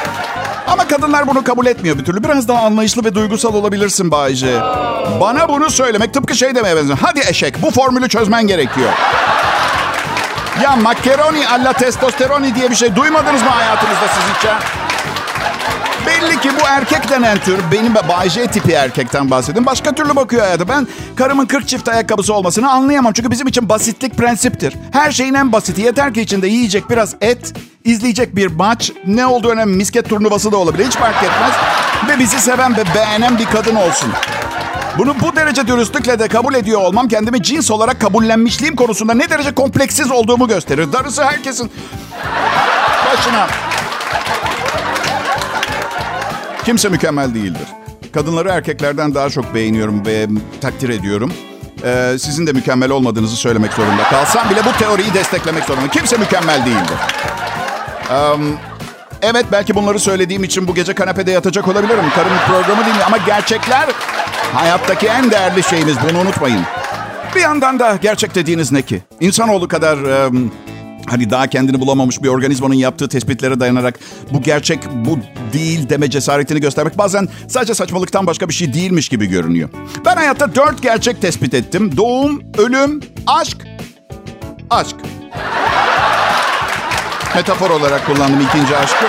Ama 0.67 0.87
kadınlar 0.87 1.27
bunu 1.27 1.43
kabul 1.43 1.65
etmiyor 1.65 1.97
bir 1.97 2.05
türlü. 2.05 2.23
Biraz 2.23 2.47
daha 2.47 2.61
anlayışlı 2.65 3.03
ve 3.05 3.15
duygusal 3.15 3.53
olabilirsin 3.53 4.11
Bayce. 4.11 4.59
Bana 5.21 5.49
bunu 5.49 5.69
söylemek 5.69 6.13
tıpkı 6.13 6.35
şey 6.35 6.55
demeye 6.55 6.75
benziyor. 6.75 6.97
Hadi 7.01 7.19
eşek 7.29 7.61
bu 7.61 7.71
formülü 7.71 8.09
çözmen 8.09 8.47
gerekiyor. 8.47 8.89
Ya 10.63 10.75
makaroni 10.75 11.47
alla 11.47 11.73
testosteroni 11.73 12.55
diye 12.55 12.69
bir 12.69 12.75
şey 12.75 12.95
duymadınız 12.95 13.43
mı 13.43 13.49
hayatınızda 13.49 14.07
siz 14.07 14.35
hiç 14.37 14.45
ya? 14.45 14.59
Belli 16.27 16.41
ki 16.41 16.49
bu 16.61 16.67
erkek 16.67 17.09
denen 17.09 17.37
tür, 17.37 17.59
benim 17.71 17.95
Bay 17.95 18.29
J 18.29 18.47
tipi 18.47 18.71
erkekten 18.71 19.31
bahsedin. 19.31 19.65
Başka 19.65 19.95
türlü 19.95 20.15
bakıyor 20.15 20.41
hayata. 20.41 20.67
Ben 20.67 20.87
karımın 21.15 21.45
40 21.45 21.67
çift 21.67 21.89
ayakkabısı 21.89 22.33
olmasını 22.33 22.71
anlayamam. 22.71 23.13
Çünkü 23.13 23.31
bizim 23.31 23.47
için 23.47 23.69
basitlik 23.69 24.17
prensiptir. 24.17 24.73
Her 24.91 25.11
şeyin 25.11 25.33
en 25.33 25.51
basiti. 25.51 25.81
Yeter 25.81 26.13
ki 26.13 26.21
içinde 26.21 26.47
yiyecek 26.47 26.89
biraz 26.89 27.15
et, 27.21 27.53
izleyecek 27.83 28.35
bir 28.35 28.47
maç. 28.47 28.91
Ne 29.05 29.25
olduğu 29.25 29.49
önemli. 29.49 29.75
Misket 29.75 30.09
turnuvası 30.09 30.51
da 30.51 30.57
olabilir. 30.57 30.85
Hiç 30.85 30.95
fark 30.95 31.23
etmez. 31.23 31.51
Ve 32.09 32.19
bizi 32.19 32.39
seven 32.39 32.77
ve 32.77 32.83
beğenen 32.95 33.37
bir 33.39 33.45
kadın 33.45 33.75
olsun. 33.75 34.09
Bunu 34.97 35.15
bu 35.21 35.35
derece 35.35 35.67
dürüstlükle 35.67 36.19
de 36.19 36.27
kabul 36.27 36.53
ediyor 36.53 36.81
olmam 36.81 37.07
kendimi 37.07 37.43
cins 37.43 37.71
olarak 37.71 38.01
kabullenmişliğim 38.01 38.75
konusunda 38.75 39.13
ne 39.13 39.29
derece 39.29 39.55
kompleksiz 39.55 40.11
olduğumu 40.11 40.47
gösterir. 40.47 40.93
Darısı 40.93 41.23
herkesin 41.23 41.71
başına. 43.11 43.47
Kimse 46.67 46.89
mükemmel 46.89 47.33
değildir. 47.33 47.67
Kadınları 48.13 48.49
erkeklerden 48.49 49.15
daha 49.15 49.29
çok 49.29 49.55
beğeniyorum 49.55 50.05
ve 50.05 50.27
takdir 50.61 50.89
ediyorum. 50.89 51.33
Ee, 51.83 52.15
sizin 52.19 52.47
de 52.47 52.53
mükemmel 52.53 52.91
olmadığınızı 52.91 53.35
söylemek 53.35 53.73
zorunda 53.73 54.03
kalsam 54.03 54.49
bile 54.49 54.59
bu 54.65 54.79
teoriyi 54.79 55.13
desteklemek 55.13 55.63
zorunda. 55.63 55.87
Kimse 55.87 56.17
mükemmel 56.17 56.65
değildir. 56.65 56.97
Um, 58.11 58.57
evet 59.21 59.45
belki 59.51 59.75
bunları 59.75 59.99
söylediğim 59.99 60.43
için 60.43 60.67
bu 60.67 60.75
gece 60.75 60.93
kanepede 60.93 61.31
yatacak 61.31 61.67
olabilirim. 61.67 62.09
Karımın 62.15 62.39
programı 62.47 62.85
değil 62.85 63.05
ama 63.05 63.17
gerçekler 63.17 63.89
hayattaki 64.53 65.07
en 65.07 65.31
değerli 65.31 65.63
şeyimiz. 65.63 65.95
Bunu 66.09 66.19
unutmayın. 66.19 66.61
Bir 67.35 67.41
yandan 67.41 67.79
da 67.79 67.97
gerçek 68.01 68.35
dediğiniz 68.35 68.71
ne 68.71 68.81
ki? 68.81 69.01
İnsanoğlu 69.19 69.67
kadar... 69.67 69.97
Um, 70.27 70.51
Hani 71.09 71.29
daha 71.29 71.47
kendini 71.47 71.79
bulamamış 71.79 72.23
bir 72.23 72.27
organizmanın 72.27 72.73
yaptığı 72.73 73.09
tespitlere 73.09 73.59
dayanarak 73.59 73.99
bu 74.33 74.41
gerçek 74.41 74.79
bu 74.95 75.19
değil 75.53 75.89
deme 75.89 76.09
cesaretini 76.09 76.61
göstermek 76.61 76.97
bazen 76.97 77.27
sadece 77.47 77.73
saçmalıktan 77.73 78.27
başka 78.27 78.49
bir 78.49 78.53
şey 78.53 78.73
değilmiş 78.73 79.09
gibi 79.09 79.25
görünüyor. 79.25 79.69
Ben 80.05 80.15
hayatta 80.15 80.55
dört 80.55 80.81
gerçek 80.81 81.21
tespit 81.21 81.53
ettim. 81.53 81.97
Doğum, 81.97 82.41
ölüm, 82.57 83.01
aşk, 83.27 83.57
aşk. 84.69 84.95
Metafor 87.35 87.69
olarak 87.69 88.05
kullandım 88.05 88.41
ikinci 88.41 88.77
aşkı. 88.77 89.05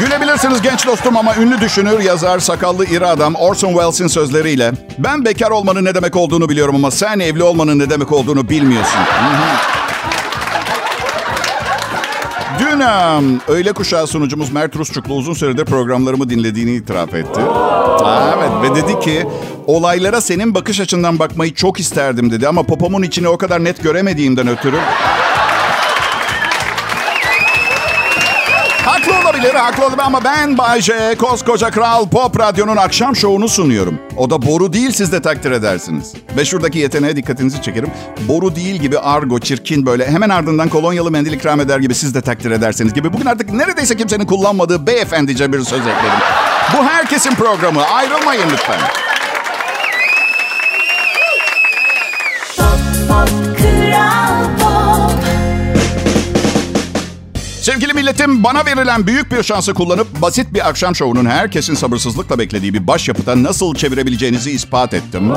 Gülebilirsiniz 0.00 0.62
genç 0.62 0.86
dostum 0.86 1.16
ama 1.16 1.36
ünlü 1.36 1.60
düşünür, 1.60 2.00
yazar, 2.00 2.38
sakallı 2.38 2.84
iri 2.84 3.06
adam 3.06 3.34
Orson 3.34 3.68
Welles'in 3.68 4.06
sözleriyle 4.06 4.72
ben 4.98 5.24
bekar 5.24 5.50
olmanın 5.50 5.84
ne 5.84 5.94
demek 5.94 6.16
olduğunu 6.16 6.48
biliyorum 6.48 6.74
ama 6.74 6.90
sen 6.90 7.18
evli 7.18 7.42
olmanın 7.42 7.78
ne 7.78 7.90
demek 7.90 8.12
olduğunu 8.12 8.48
bilmiyorsun. 8.48 9.00
Dün 12.58 12.80
öğle 13.48 13.72
kuşağı 13.72 14.06
sunucumuz 14.06 14.52
Mert 14.52 14.76
Rusçuklu 14.76 15.14
uzun 15.14 15.34
süredir 15.34 15.64
programlarımı 15.64 16.30
dinlediğini 16.30 16.72
itiraf 16.72 17.14
etti. 17.14 17.40
Aa, 17.40 18.34
evet 18.38 18.50
ve 18.70 18.82
dedi 18.82 19.00
ki 19.00 19.26
olaylara 19.66 20.20
senin 20.20 20.54
bakış 20.54 20.80
açından 20.80 21.18
bakmayı 21.18 21.54
çok 21.54 21.80
isterdim 21.80 22.30
dedi 22.30 22.48
ama 22.48 22.62
popomun 22.62 23.02
içini 23.02 23.28
o 23.28 23.38
kadar 23.38 23.64
net 23.64 23.82
göremediğimden 23.82 24.48
ötürü 24.48 24.76
Olabilir, 29.30 29.54
haklı 29.54 29.84
olabilir 29.84 30.02
ama 30.04 30.24
ben 30.24 30.58
Bay 30.58 30.80
J, 30.80 31.14
koskoca 31.14 31.70
Kral 31.70 32.08
Pop 32.08 32.40
Radyo'nun 32.40 32.76
akşam 32.76 33.16
şovunu 33.16 33.48
sunuyorum. 33.48 33.98
O 34.16 34.30
da 34.30 34.42
boru 34.42 34.72
değil, 34.72 34.90
siz 34.90 35.12
de 35.12 35.22
takdir 35.22 35.50
edersiniz. 35.50 36.12
Ve 36.36 36.44
şuradaki 36.44 36.78
yeteneğe 36.78 37.16
dikkatinizi 37.16 37.62
çekerim. 37.62 37.90
Boru 38.28 38.56
değil 38.56 38.74
gibi 38.74 38.98
argo, 38.98 39.38
çirkin 39.38 39.86
böyle 39.86 40.06
hemen 40.06 40.28
ardından 40.28 40.68
kolonyalı 40.68 41.10
mendil 41.10 41.32
ikram 41.32 41.60
eder 41.60 41.78
gibi 41.78 41.94
siz 41.94 42.14
de 42.14 42.20
takdir 42.20 42.50
edersiniz 42.50 42.94
gibi. 42.94 43.12
Bugün 43.12 43.26
artık 43.26 43.52
neredeyse 43.52 43.96
kimsenin 43.96 44.26
kullanmadığı 44.26 44.86
beyefendice 44.86 45.52
bir 45.52 45.58
söz 45.58 45.80
ekledim. 45.80 46.20
Bu 46.76 46.84
herkesin 46.84 47.34
programı. 47.34 47.82
Ayrılmayın 47.82 48.50
lütfen. 48.52 49.09
Sevgili 57.70 57.92
milletim, 57.92 58.44
bana 58.44 58.66
verilen 58.66 59.06
büyük 59.06 59.32
bir 59.32 59.42
şansı 59.42 59.74
kullanıp 59.74 60.22
basit 60.22 60.54
bir 60.54 60.68
akşam 60.68 60.96
şovunun 60.96 61.26
herkesin 61.26 61.74
sabırsızlıkla 61.74 62.38
beklediği 62.38 62.74
bir 62.74 62.86
başyapıta 62.86 63.42
nasıl 63.42 63.74
çevirebileceğinizi 63.74 64.50
ispat 64.50 64.94
ettim. 64.94 65.32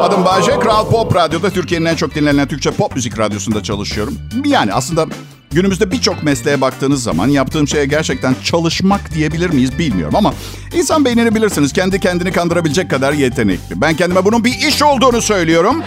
Adım 0.00 0.24
Bayce, 0.24 0.58
Kral 0.58 0.90
Pop 0.90 1.14
Radyo'da 1.14 1.50
Türkiye'nin 1.50 1.86
en 1.86 1.96
çok 1.96 2.14
dinlenen 2.14 2.48
Türkçe 2.48 2.70
pop 2.70 2.94
müzik 2.96 3.18
radyosunda 3.18 3.62
çalışıyorum. 3.62 4.18
Yani 4.44 4.72
aslında 4.72 5.06
günümüzde 5.50 5.90
birçok 5.90 6.22
mesleğe 6.22 6.60
baktığınız 6.60 7.02
zaman 7.02 7.28
yaptığım 7.28 7.68
şeye 7.68 7.86
gerçekten 7.86 8.36
çalışmak 8.44 9.14
diyebilir 9.14 9.50
miyiz 9.50 9.78
bilmiyorum 9.78 10.16
ama 10.16 10.34
insan 10.74 11.04
beynini 11.04 11.34
bilirsiniz 11.34 11.72
kendi 11.72 12.00
kendini 12.00 12.32
kandırabilecek 12.32 12.90
kadar 12.90 13.12
yetenekli. 13.12 13.80
Ben 13.80 13.96
kendime 13.96 14.24
bunun 14.24 14.44
bir 14.44 14.68
iş 14.68 14.82
olduğunu 14.82 15.22
söylüyorum. 15.22 15.82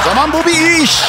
O 0.00 0.08
zaman 0.08 0.32
bu 0.32 0.46
bir 0.46 0.82
iş. 0.82 1.02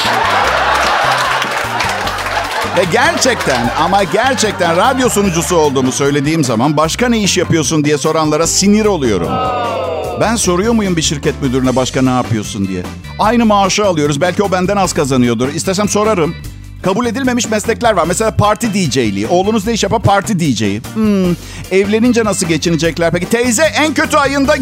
Ve 2.78 2.84
gerçekten 2.92 3.72
ama 3.80 4.04
gerçekten 4.04 4.78
radyo 4.78 5.10
sunucusu 5.10 5.56
olduğumu 5.56 5.92
söylediğim 5.92 6.44
zaman 6.44 6.78
başka 6.78 7.10
ne 7.10 7.20
iş 7.20 7.38
yapıyorsun 7.38 7.84
diye 7.84 7.98
soranlara 7.98 8.48
sinir 8.48 8.86
oluyorum. 8.86 9.30
Ben 10.22 10.36
soruyor 10.36 10.74
muyum 10.74 10.96
bir 10.98 11.02
şirket 11.02 11.42
müdürüne 11.42 11.76
başka 11.76 12.02
ne 12.02 12.10
yapıyorsun 12.10 12.68
diye. 12.68 12.84
Aynı 13.20 13.46
maaşı 13.46 13.86
alıyoruz. 13.86 14.22
Belki 14.22 14.44
o 14.44 14.52
benden 14.52 14.78
az 14.78 14.94
kazanıyordur. 14.94 15.54
İstesem 15.54 15.90
sorarım. 15.90 16.36
Kabul 16.84 17.06
edilmemiş 17.06 17.50
meslekler 17.50 17.94
var. 17.94 18.04
Mesela 18.08 18.36
parti 18.36 18.74
DJ'liği. 18.74 19.28
Oğlunuz 19.28 19.68
ne 19.68 19.74
iş 19.74 19.84
yapar? 19.84 20.02
Parti 20.02 20.40
DJ'yi. 20.40 20.82
Hmm. 20.94 21.32
Evlenince 21.72 22.26
nasıl 22.26 22.48
geçinecekler? 22.48 23.12
Peki 23.12 23.26
teyze 23.26 23.64
en 23.64 23.94
kötü 23.94 24.18
ayında 24.18 24.56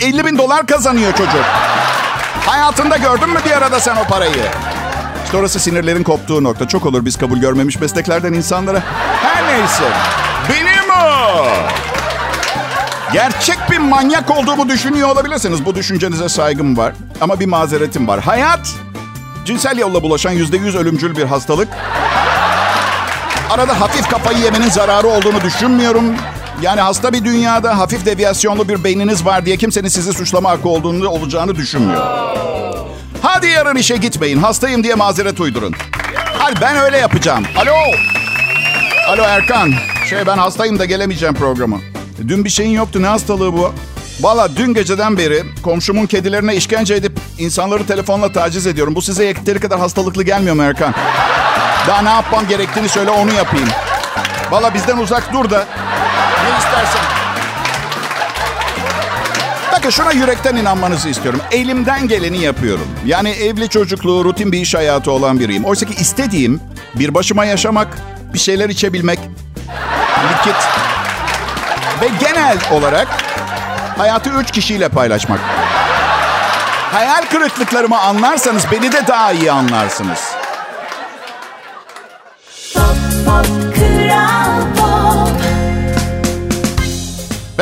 50 0.00 0.26
bin 0.26 0.38
dolar 0.38 0.66
kazanıyor 0.66 1.12
çocuk. 1.12 1.44
Hayatında 2.46 2.96
gördün 2.96 3.28
mü 3.30 3.40
bir 3.46 3.50
arada 3.50 3.80
sen 3.80 3.96
o 3.96 4.04
parayı? 4.04 4.44
Orası 5.34 5.60
sinirlerin 5.60 6.02
koptuğu 6.02 6.44
nokta. 6.44 6.68
Çok 6.68 6.86
olur 6.86 7.04
biz 7.04 7.16
kabul 7.18 7.38
görmemiş 7.38 7.80
mesleklerden 7.80 8.32
insanlara. 8.32 8.82
Her 9.22 9.58
neyse. 9.58 9.84
Benim 10.48 10.90
o. 10.90 11.46
Gerçek 13.12 13.58
bir 13.70 13.78
manyak 13.78 14.30
olduğumu 14.30 14.68
düşünüyor 14.68 15.08
olabilirsiniz. 15.08 15.64
Bu 15.64 15.74
düşüncenize 15.74 16.28
saygım 16.28 16.76
var. 16.76 16.94
Ama 17.20 17.40
bir 17.40 17.46
mazeretim 17.46 18.08
var. 18.08 18.20
Hayat 18.20 18.74
cinsel 19.44 19.78
yolla 19.78 20.02
bulaşan 20.02 20.30
yüzde 20.30 20.56
yüz 20.56 20.76
ölümcül 20.76 21.16
bir 21.16 21.24
hastalık. 21.24 21.68
Arada 23.50 23.80
hafif 23.80 24.08
kafayı 24.08 24.38
yemenin 24.38 24.68
zararı 24.68 25.06
olduğunu 25.06 25.40
düşünmüyorum. 25.40 26.04
Yani 26.62 26.80
hasta 26.80 27.12
bir 27.12 27.24
dünyada 27.24 27.78
hafif 27.78 28.06
deviyasyonlu 28.06 28.68
bir 28.68 28.84
beyniniz 28.84 29.24
var 29.26 29.46
diye 29.46 29.56
kimsenin 29.56 29.88
sizi 29.88 30.12
suçlama 30.12 30.50
hakkı 30.50 30.68
olduğunu 30.68 31.08
olacağını 31.08 31.54
düşünmüyor. 31.56 32.06
Hadi 33.22 33.46
yarın 33.46 33.76
işe 33.76 33.96
gitmeyin. 33.96 34.38
Hastayım 34.38 34.84
diye 34.84 34.94
mazeret 34.94 35.40
uydurun. 35.40 35.74
Hadi 36.38 36.60
ben 36.60 36.76
öyle 36.76 36.98
yapacağım. 36.98 37.44
Alo. 37.56 37.74
Alo 39.08 39.22
Erkan. 39.22 39.72
Şey 40.10 40.26
ben 40.26 40.38
hastayım 40.38 40.78
da 40.78 40.84
gelemeyeceğim 40.84 41.34
programa. 41.34 41.76
Dün 42.28 42.44
bir 42.44 42.50
şeyin 42.50 42.70
yoktu. 42.70 43.02
Ne 43.02 43.06
hastalığı 43.06 43.52
bu? 43.52 43.74
Valla 44.20 44.56
dün 44.56 44.74
geceden 44.74 45.18
beri 45.18 45.42
komşumun 45.62 46.06
kedilerine 46.06 46.54
işkence 46.56 46.94
edip 46.94 47.12
insanları 47.38 47.86
telefonla 47.86 48.32
taciz 48.32 48.66
ediyorum. 48.66 48.94
Bu 48.94 49.02
size 49.02 49.24
yeteri 49.24 49.60
kadar 49.60 49.78
hastalıklı 49.78 50.22
gelmiyor 50.22 50.56
mu 50.56 50.62
Erkan? 50.62 50.94
Daha 51.88 52.02
ne 52.02 52.08
yapmam 52.10 52.48
gerektiğini 52.48 52.88
söyle 52.88 53.10
onu 53.10 53.32
yapayım. 53.32 53.68
Valla 54.50 54.74
bizden 54.74 54.96
uzak 54.98 55.32
dur 55.32 55.50
da. 55.50 55.66
Ne 56.44 56.58
istersen. 56.58 57.19
Bakın 59.80 59.90
şuna 59.90 60.12
yürekten 60.12 60.56
inanmanızı 60.56 61.08
istiyorum. 61.08 61.40
Elimden 61.52 62.08
geleni 62.08 62.42
yapıyorum. 62.42 62.88
Yani 63.06 63.30
evli 63.30 63.68
çocukluğu, 63.68 64.24
rutin 64.24 64.52
bir 64.52 64.60
iş 64.60 64.74
hayatı 64.74 65.10
olan 65.10 65.40
biriyim. 65.40 65.64
Oysa 65.64 65.86
ki 65.86 65.94
istediğim 66.00 66.60
bir 66.94 67.14
başıma 67.14 67.44
yaşamak, 67.44 67.98
bir 68.34 68.38
şeyler 68.38 68.68
içebilmek, 68.68 69.18
likit 70.30 70.56
ve 72.02 72.08
genel 72.20 72.58
olarak 72.70 73.08
hayatı 73.98 74.30
üç 74.30 74.50
kişiyle 74.50 74.88
paylaşmak. 74.88 75.40
Hayal 76.92 77.22
kırıklıklarımı 77.30 78.00
anlarsanız 78.00 78.64
beni 78.72 78.92
de 78.92 79.06
daha 79.06 79.32
iyi 79.32 79.52
anlarsınız. 79.52 80.20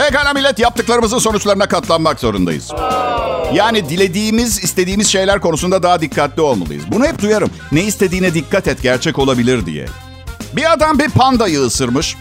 Pekala 0.06 0.32
millet 0.32 0.58
yaptıklarımızın 0.58 1.18
sonuçlarına 1.18 1.68
katlanmak 1.68 2.20
zorundayız. 2.20 2.72
Yani 3.54 3.88
dilediğimiz, 3.88 4.64
istediğimiz 4.64 5.08
şeyler 5.08 5.40
konusunda 5.40 5.82
daha 5.82 6.00
dikkatli 6.00 6.42
olmalıyız. 6.42 6.84
Bunu 6.92 7.06
hep 7.06 7.22
duyarım. 7.22 7.50
Ne 7.72 7.84
istediğine 7.84 8.34
dikkat 8.34 8.68
et, 8.68 8.82
gerçek 8.82 9.18
olabilir 9.18 9.66
diye. 9.66 9.86
Bir 10.56 10.72
adam 10.72 10.98
bir 10.98 11.08
pandayı 11.08 11.60
ısırmış. 11.60 12.16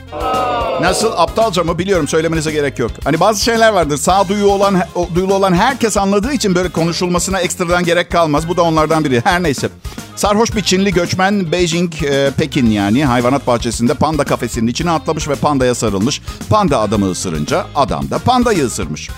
Nasıl 0.81 1.11
aptalca 1.17 1.63
mı 1.63 1.77
biliyorum 1.79 2.07
söylemenize 2.07 2.51
gerek 2.51 2.79
yok. 2.79 2.91
Hani 3.03 3.19
bazı 3.19 3.43
şeyler 3.43 3.73
vardır 3.73 3.97
sağduyu 3.97 4.45
olan 4.45 4.81
duyulu 5.15 5.33
olan 5.33 5.53
herkes 5.53 5.97
anladığı 5.97 6.33
için 6.33 6.55
böyle 6.55 6.69
konuşulmasına 6.69 7.39
ekstradan 7.39 7.83
gerek 7.83 8.11
kalmaz. 8.11 8.49
Bu 8.49 8.57
da 8.57 8.61
onlardan 8.61 9.05
biri. 9.05 9.21
Her 9.23 9.43
neyse. 9.43 9.69
Sarhoş 10.15 10.55
bir 10.55 10.61
Çinli 10.61 10.93
göçmen 10.93 11.51
Beijing, 11.51 12.03
e, 12.03 12.31
Pekin 12.37 12.69
yani 12.69 13.05
hayvanat 13.05 13.47
bahçesinde 13.47 13.93
panda 13.93 14.23
kafesinin 14.23 14.67
içine 14.67 14.91
atlamış 14.91 15.27
ve 15.27 15.35
pandaya 15.35 15.75
sarılmış. 15.75 16.21
Panda 16.49 16.79
adamı 16.79 17.11
ısırınca 17.11 17.65
adam 17.75 18.09
da 18.09 18.19
pandayı 18.19 18.65
ısırmış. 18.65 19.09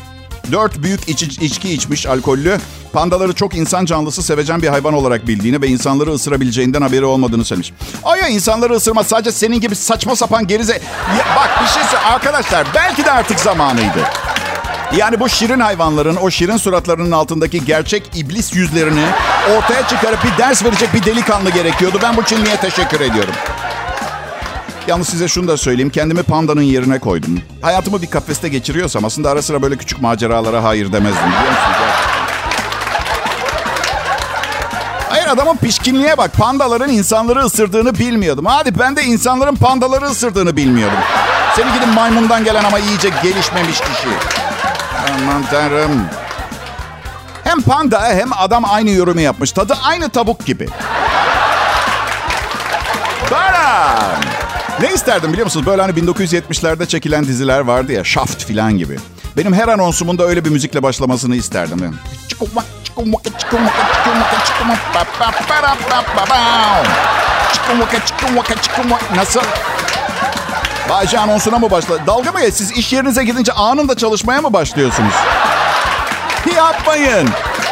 Dört 0.51 0.83
büyük 0.83 1.09
iç, 1.09 1.23
içki 1.23 1.73
içmiş 1.73 2.05
alkollü. 2.05 2.57
Pandaları 2.93 3.33
çok 3.33 3.55
insan 3.55 3.85
canlısı 3.85 4.23
sevecen 4.23 4.61
bir 4.61 4.67
hayvan 4.67 4.93
olarak 4.93 5.27
bildiğini 5.27 5.61
ve 5.61 5.67
insanları 5.67 6.11
ısırabileceğinden 6.11 6.81
haberi 6.81 7.05
olmadığını 7.05 7.45
söylemiş. 7.45 7.73
Ay 8.03 8.19
ya 8.19 8.27
insanları 8.27 8.73
ısırmaz 8.73 9.07
sadece 9.07 9.31
senin 9.31 9.61
gibi 9.61 9.75
saçma 9.75 10.15
sapan 10.15 10.47
gerize... 10.47 10.73
Ya 11.17 11.25
bak 11.35 11.49
bir 11.63 11.67
şeyse 11.67 11.97
arkadaşlar 11.99 12.67
belki 12.75 13.05
de 13.05 13.11
artık 13.11 13.39
zamanıydı. 13.39 13.99
Yani 14.97 15.19
bu 15.19 15.29
şirin 15.29 15.59
hayvanların 15.59 16.15
o 16.15 16.29
şirin 16.29 16.57
suratlarının 16.57 17.11
altındaki 17.11 17.65
gerçek 17.65 18.03
iblis 18.15 18.53
yüzlerini 18.53 19.05
ortaya 19.57 19.87
çıkarıp 19.87 20.23
bir 20.23 20.37
ders 20.37 20.63
verecek 20.63 20.93
bir 20.93 21.03
delikanlı 21.03 21.49
gerekiyordu. 21.49 21.99
Ben 22.03 22.17
bu 22.17 22.23
Çinli'ye 22.23 22.57
teşekkür 22.57 22.99
ediyorum. 22.99 23.33
Yalnız 24.87 25.09
size 25.09 25.27
şunu 25.27 25.47
da 25.47 25.57
söyleyeyim. 25.57 25.89
Kendimi 25.89 26.23
pandanın 26.23 26.61
yerine 26.61 26.99
koydum. 26.99 27.41
Hayatımı 27.61 28.01
bir 28.01 28.07
kafeste 28.07 28.49
geçiriyorsam 28.49 29.05
aslında 29.05 29.29
ara 29.29 29.41
sıra 29.41 29.61
böyle 29.61 29.77
küçük 29.77 30.01
maceralara 30.01 30.63
hayır 30.63 30.93
demezdim 30.93 31.25
biliyor 31.25 31.41
musunuz? 31.51 31.75
Hayır 35.09 35.27
adamın 35.27 35.57
pişkinliğe 35.57 36.17
bak. 36.17 36.33
Pandaların 36.33 36.89
insanları 36.89 37.39
ısırdığını 37.39 37.95
bilmiyordum. 37.99 38.45
Hadi 38.45 38.79
ben 38.79 38.95
de 38.95 39.03
insanların 39.03 39.55
pandaları 39.55 40.05
ısırdığını 40.05 40.57
bilmiyordum. 40.57 40.99
Seni 41.55 41.73
gidin 41.73 41.89
maymundan 41.89 42.43
gelen 42.43 42.63
ama 42.63 42.79
iyice 42.79 43.09
gelişmemiş 43.23 43.79
kişi. 43.79 44.07
Aman 45.13 45.43
tanrım. 45.51 46.05
Hem 47.43 47.61
panda 47.61 48.05
hem 48.05 48.29
adam 48.37 48.65
aynı 48.65 48.89
yorumu 48.89 49.21
yapmış. 49.21 49.51
Tadı 49.51 49.77
aynı 49.83 50.09
tavuk 50.09 50.45
gibi. 50.45 50.69
Baran. 53.31 54.38
Ne 54.81 54.93
isterdim 54.93 55.31
biliyor 55.33 55.45
musunuz? 55.45 55.65
Böyle 55.65 55.81
hani 55.81 55.91
1970'lerde 55.93 56.87
çekilen 56.87 57.25
diziler 57.25 57.59
vardı 57.59 57.91
ya. 57.91 58.03
Shaft 58.03 58.45
filan 58.45 58.77
gibi. 58.77 58.99
Benim 59.37 59.53
her 59.53 59.67
anonsumun 59.67 60.17
da 60.17 60.23
öyle 60.23 60.45
bir 60.45 60.49
müzikle 60.49 60.83
başlamasını 60.83 61.35
isterdim. 61.35 61.79
Yani. 61.83 61.95
Nasıl? 69.15 69.41
Bayce 70.89 71.19
anonsuna 71.19 71.59
mı 71.59 71.71
başladı? 71.71 72.01
Dalga 72.07 72.31
mı 72.31 72.41
ya? 72.41 72.51
Siz 72.51 72.71
iş 72.71 72.93
yerinize 72.93 73.23
gidince 73.23 73.53
anında 73.53 73.97
çalışmaya 73.97 74.41
mı 74.41 74.53
başlıyorsunuz? 74.53 75.13
Yapmayın. 76.55 77.29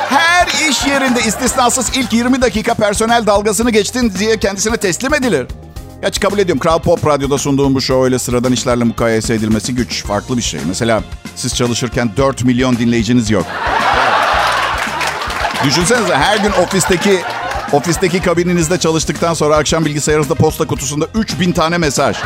Her 0.10 0.70
iş 0.70 0.86
yerinde 0.86 1.22
istisnasız 1.22 1.98
ilk 1.98 2.13
20 2.13 2.41
dakika 2.41 2.74
personel 2.74 3.28
dalgasını 3.28 3.72
geçtin 3.72 4.13
diye 4.20 4.39
kendisine 4.39 4.78
teslim 4.78 5.13
edilir. 5.13 5.48
Gerçi 6.02 6.20
kabul 6.20 6.38
ediyorum. 6.38 6.60
Kral 6.60 6.80
Pop 6.80 7.08
Radyo'da 7.08 7.38
sunduğum 7.38 7.76
bu 7.76 7.82
show 7.82 8.06
öyle 8.06 8.20
sıradan 8.20 8.52
işlerle 8.52 8.84
mukayese 8.84 9.34
edilmesi 9.34 9.76
güç. 9.76 10.04
Farklı 10.04 10.38
bir 10.38 10.42
şey. 10.42 10.60
Mesela 10.68 11.04
siz 11.36 11.56
çalışırken 11.56 12.10
4 12.18 12.44
milyon 12.44 12.78
dinleyiciniz 12.78 13.32
yok. 13.32 13.46
Düşünsenize 15.66 16.16
her 16.16 16.38
gün 16.38 16.52
ofisteki 16.52 17.20
ofisteki 17.72 18.22
kabininizde 18.22 18.78
çalıştıktan 18.80 19.34
sonra 19.34 19.56
akşam 19.58 19.86
bilgisayarınızda 19.86 20.36
posta 20.36 20.68
kutusunda 20.68 21.08
3000 21.16 21.52
tane 21.52 21.78
mesaj. 21.78 22.18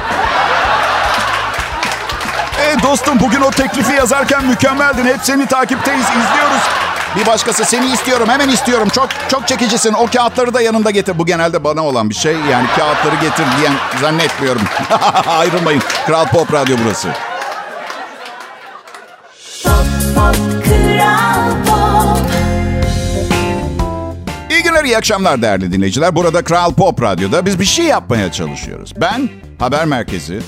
E 2.72 2.84
dostum 2.84 3.20
bugün 3.20 3.42
o 3.42 3.52
teklifi 3.52 3.94
yazarken 3.94 4.46
mükemmeldin. 4.46 5.06
Hep 5.06 5.20
seni 5.24 5.46
takipteyiz, 5.46 6.06
izliyoruz. 6.06 6.62
Bir 7.16 7.26
başkası 7.26 7.66
seni 7.66 7.92
istiyorum, 7.92 8.30
hemen 8.30 8.50
istiyorum. 8.50 8.88
Çok 8.90 9.10
çok 9.30 9.48
çekicisin. 9.48 9.94
O 9.94 10.08
kağıtları 10.08 10.54
da 10.54 10.62
yanında 10.62 10.92
getir. 10.92 11.20
Bu 11.20 11.26
genelde 11.26 11.64
bana 11.64 11.86
olan 11.86 12.10
bir 12.10 12.16
şey. 12.16 12.36
Yani 12.52 12.68
kağıtları 12.78 13.16
getir 13.16 13.46
diyen 13.60 13.74
zannetmiyorum. 14.02 14.62
Ayrılmayın. 15.28 15.82
Kral 16.06 16.26
Pop 16.26 16.54
Radyo 16.54 16.78
burası. 16.86 17.08
İyi 24.50 24.64
günler, 24.64 24.84
iyi 24.84 24.98
akşamlar 24.98 25.42
değerli 25.42 25.72
dinleyiciler. 25.72 26.16
Burada 26.16 26.44
Kral 26.44 26.74
Pop 26.74 27.02
Radyo'da 27.02 27.46
biz 27.46 27.60
bir 27.60 27.66
şey 27.66 27.86
yapmaya 27.86 28.32
çalışıyoruz. 28.32 28.94
Ben, 29.02 29.30
haber 29.60 29.86
merkezi, 29.86 30.40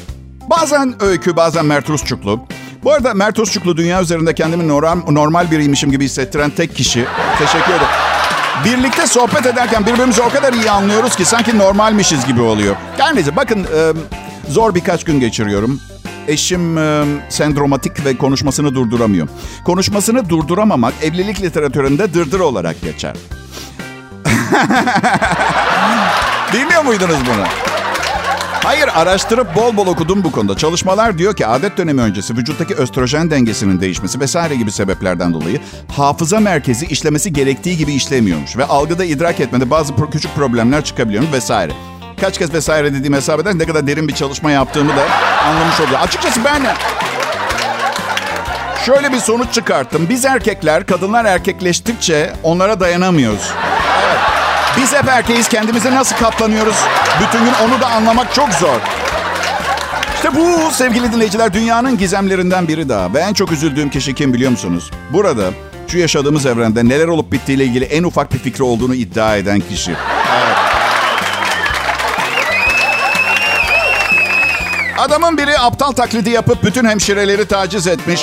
bazen 0.49 0.95
Öykü, 0.99 1.36
bazen 1.36 1.65
Mert 1.65 1.89
Rusçuklu. 1.89 2.39
Bu 2.84 2.93
arada 2.93 3.13
Mert 3.13 3.39
Rusçuklu 3.39 3.77
dünya 3.77 4.01
üzerinde 4.01 4.36
kendimi 4.36 4.67
normal, 4.67 5.51
biriymişim 5.51 5.91
gibi 5.91 6.06
hissettiren 6.06 6.49
tek 6.49 6.75
kişi. 6.75 7.06
Teşekkür 7.39 7.71
ederim. 7.71 7.88
Birlikte 8.65 9.08
sohbet 9.08 9.45
ederken 9.45 9.86
birbirimizi 9.86 10.21
o 10.21 10.29
kadar 10.29 10.53
iyi 10.53 10.71
anlıyoruz 10.71 11.15
ki 11.15 11.25
sanki 11.25 11.58
normalmişiz 11.58 12.25
gibi 12.25 12.41
oluyor. 12.41 12.75
Her 12.97 13.15
bakın 13.36 13.67
zor 14.49 14.75
birkaç 14.75 15.03
gün 15.03 15.19
geçiriyorum. 15.19 15.79
Eşim 16.27 16.77
e, 16.77 17.03
sendromatik 17.29 18.06
ve 18.06 18.17
konuşmasını 18.17 18.75
durduramıyor. 18.75 19.27
Konuşmasını 19.65 20.29
durduramamak 20.29 20.93
evlilik 21.01 21.41
literatüründe 21.41 22.13
dırdır 22.13 22.39
olarak 22.39 22.82
geçer. 22.82 23.15
Bilmiyor 26.53 26.84
muydunuz 26.84 27.17
bunu? 27.25 27.73
Hayır 28.63 28.89
araştırıp 28.95 29.56
bol 29.56 29.78
bol 29.78 29.88
okudum 29.88 30.23
bu 30.23 30.32
konuda. 30.32 30.58
Çalışmalar 30.58 31.17
diyor 31.17 31.36
ki 31.36 31.47
adet 31.47 31.78
dönemi 31.78 32.02
öncesi 32.02 32.38
vücuttaki 32.38 32.76
östrojen 32.76 33.32
dengesinin 33.32 33.82
değişmesi 33.82 34.19
vesaire 34.19 34.56
gibi 34.56 34.71
sebeplerden 34.71 35.34
dolayı 35.34 35.60
hafıza 35.97 36.39
merkezi 36.39 36.86
işlemesi 36.86 37.34
gerektiği 37.34 37.78
gibi 37.78 37.93
işlemiyormuş. 37.93 38.58
Ve 38.58 38.65
algıda 38.65 39.06
idrak 39.06 39.39
etmede 39.39 39.69
bazı 39.69 39.93
pro- 39.93 40.10
küçük 40.12 40.36
problemler 40.36 40.84
çıkabiliyor 40.84 41.23
vesaire. 41.34 41.71
Kaç 42.21 42.38
kez 42.38 42.54
vesaire 42.54 42.93
dediğim 42.93 43.13
hesap 43.13 43.39
eder 43.39 43.58
ne 43.58 43.65
kadar 43.65 43.88
derin 43.88 44.08
bir 44.08 44.13
çalışma 44.15 44.52
yaptığımı 44.52 44.89
da 44.95 45.04
anlamış 45.45 45.80
oluyor. 45.80 45.99
Açıkçası 45.99 46.39
ben 46.45 46.62
şöyle 48.86 49.12
bir 49.12 49.19
sonuç 49.19 49.54
çıkarttım. 49.54 50.08
Biz 50.10 50.26
erkekler 50.26 50.86
kadınlar 50.86 51.26
erkekleştikçe 51.26 52.34
onlara 52.43 52.80
dayanamıyoruz. 52.80 53.52
Biz 54.78 54.94
hep 54.94 55.08
erkeğiz 55.08 55.48
kendimize 55.50 55.96
nasıl 55.96 56.16
katlanıyoruz? 56.16 56.76
Bütün 57.22 57.46
gün 57.46 57.54
onu 57.64 57.82
da 57.82 57.88
anlamak 57.88 58.34
çok 58.34 58.54
zor. 58.54 58.80
İşte 60.16 60.36
bu 60.36 60.72
sevgili 60.72 61.12
dinleyiciler 61.14 61.54
dünyanın 61.54 61.98
gizemlerinden 61.98 62.68
biri 62.68 62.90
daha. 62.90 63.14
Ve 63.14 63.20
en 63.20 63.34
çok 63.34 63.52
üzüldüğüm 63.52 63.90
kişi 63.90 64.16
kim 64.16 64.34
biliyor 64.34 64.52
musunuz? 64.52 64.92
Burada 65.14 65.50
şu 65.88 65.98
yaşadığımız 65.98 66.46
evrende 66.46 66.86
neler 66.90 67.08
olup 67.08 67.32
bittiğiyle 67.32 67.66
ilgili 67.66 67.86
en 67.86 68.04
ufak 68.04 68.34
bir 68.34 68.40
fikri 68.40 68.64
olduğunu 68.64 68.96
iddia 68.96 69.36
eden 69.36 69.60
kişi. 69.60 69.96
Adamın 74.98 75.38
biri 75.38 75.60
aptal 75.60 75.92
taklidi 75.92 76.30
yapıp 76.30 76.64
bütün 76.64 76.86
hemşireleri 76.86 77.48
taciz 77.48 77.88
etmiş. 77.88 78.22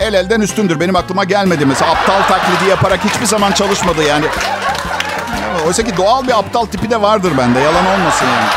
El 0.00 0.14
elden 0.14 0.40
üstündür. 0.40 0.80
Benim 0.80 0.96
aklıma 0.96 1.24
gelmedi 1.24 1.66
mesela. 1.66 1.90
Aptal 1.90 2.22
taklidi 2.22 2.70
yaparak 2.70 3.04
hiçbir 3.04 3.26
zaman 3.26 3.52
çalışmadı 3.52 4.02
yani. 4.02 4.24
Oysa 5.66 5.82
ki 5.82 5.96
doğal 5.96 6.26
bir 6.26 6.38
aptal 6.38 6.66
tipi 6.66 6.90
de 6.90 7.02
vardır 7.02 7.32
bende. 7.38 7.60
Yalan 7.60 7.86
olmasın 7.86 8.26
yani. 8.26 8.48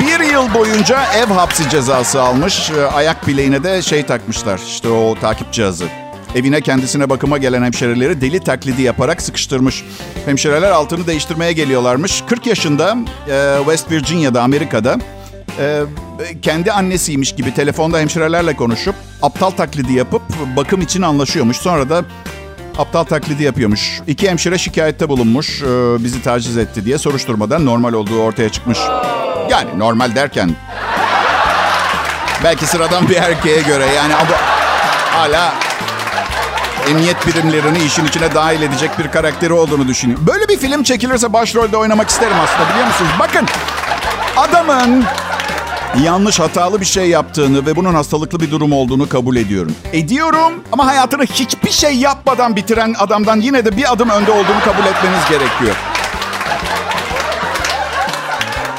Bir 0.00 0.32
yıl 0.32 0.54
boyunca 0.54 1.02
ev 1.16 1.26
hapsi 1.26 1.70
cezası 1.70 2.22
almış. 2.22 2.70
Ayak 2.94 3.26
bileğine 3.26 3.64
de 3.64 3.82
şey 3.82 4.06
takmışlar. 4.06 4.60
İşte 4.66 4.88
o 4.88 5.14
takip 5.20 5.52
cihazı. 5.52 5.84
Evine 6.34 6.60
kendisine 6.60 7.10
bakıma 7.10 7.38
gelen 7.38 7.62
hemşireleri 7.62 8.20
deli 8.20 8.40
taklidi 8.40 8.82
yaparak 8.82 9.22
sıkıştırmış. 9.22 9.84
Hemşireler 10.26 10.70
altını 10.70 11.06
değiştirmeye 11.06 11.52
geliyorlarmış. 11.52 12.22
40 12.28 12.46
yaşında 12.46 12.96
West 13.58 13.90
Virginia'da 13.90 14.42
Amerika'da 14.42 14.98
kendi 16.42 16.72
annesiymiş 16.72 17.34
gibi 17.34 17.54
telefonda 17.54 17.98
hemşirelerle 17.98 18.56
konuşup 18.56 18.94
aptal 19.22 19.50
taklidi 19.50 19.92
yapıp 19.92 20.22
bakım 20.56 20.80
için 20.80 21.02
anlaşıyormuş. 21.02 21.56
Sonra 21.56 21.88
da 21.88 22.04
aptal 22.78 23.04
taklidi 23.04 23.42
yapıyormuş. 23.42 24.00
İki 24.06 24.30
hemşire 24.30 24.58
şikayette 24.58 25.08
bulunmuş 25.08 25.62
bizi 25.98 26.22
taciz 26.22 26.56
etti 26.56 26.84
diye 26.84 26.98
soruşturmadan 26.98 27.66
normal 27.66 27.92
olduğu 27.92 28.22
ortaya 28.22 28.48
çıkmış. 28.48 28.78
Yani 29.50 29.78
normal 29.78 30.14
derken 30.14 30.50
belki 32.44 32.66
sıradan 32.66 33.08
bir 33.08 33.16
erkeğe 33.16 33.60
göre 33.62 33.86
yani 33.86 34.14
ama 34.14 34.36
hala 35.12 35.54
emniyet 36.90 37.26
birimlerini 37.26 37.78
işin 37.78 38.06
içine 38.06 38.34
dahil 38.34 38.62
edecek 38.62 38.98
bir 38.98 39.08
karakteri 39.10 39.52
olduğunu 39.52 39.88
düşünüyorum. 39.88 40.26
Böyle 40.26 40.48
bir 40.48 40.56
film 40.58 40.82
çekilirse 40.82 41.32
başrolde 41.32 41.76
oynamak 41.76 42.10
isterim 42.10 42.36
aslında 42.44 42.70
biliyor 42.70 42.86
musunuz? 42.86 43.10
Bakın 43.18 43.46
adamın 44.36 45.04
yanlış 46.02 46.40
hatalı 46.40 46.80
bir 46.80 46.86
şey 46.86 47.08
yaptığını 47.08 47.66
ve 47.66 47.76
bunun 47.76 47.94
hastalıklı 47.94 48.40
bir 48.40 48.50
durum 48.50 48.72
olduğunu 48.72 49.08
kabul 49.08 49.36
ediyorum. 49.36 49.74
Ediyorum 49.92 50.52
ama 50.72 50.86
hayatını 50.86 51.24
hiçbir 51.24 51.70
şey 51.70 51.96
yapmadan 51.96 52.56
bitiren 52.56 52.94
adamdan 52.98 53.40
yine 53.40 53.64
de 53.64 53.76
bir 53.76 53.92
adım 53.92 54.08
önde 54.08 54.30
olduğunu 54.30 54.60
kabul 54.64 54.86
etmeniz 54.86 55.28
gerekiyor. 55.30 55.76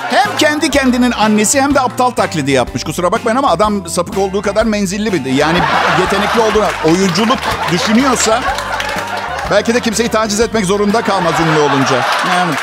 Hem 0.09 0.37
kendi 0.37 0.69
kendinin 0.69 1.11
annesi 1.11 1.61
hem 1.61 1.75
de 1.75 1.79
aptal 1.79 2.09
taklidi 2.09 2.51
yapmış. 2.51 2.83
Kusura 2.83 3.11
bakmayın 3.11 3.37
ama 3.37 3.49
adam 3.49 3.89
sapık 3.89 4.17
olduğu 4.17 4.41
kadar 4.41 4.65
menzilli 4.65 5.13
bir 5.13 5.25
Yani 5.25 5.59
yetenekli 5.99 6.41
olduğunu, 6.41 6.65
oyunculuk 6.85 7.39
düşünüyorsa 7.71 8.41
belki 9.51 9.73
de 9.73 9.79
kimseyi 9.79 10.09
taciz 10.09 10.39
etmek 10.39 10.65
zorunda 10.65 11.01
kalmaz 11.01 11.33
ünlü 11.39 11.59
olunca. 11.59 11.95
Yani 12.29 12.53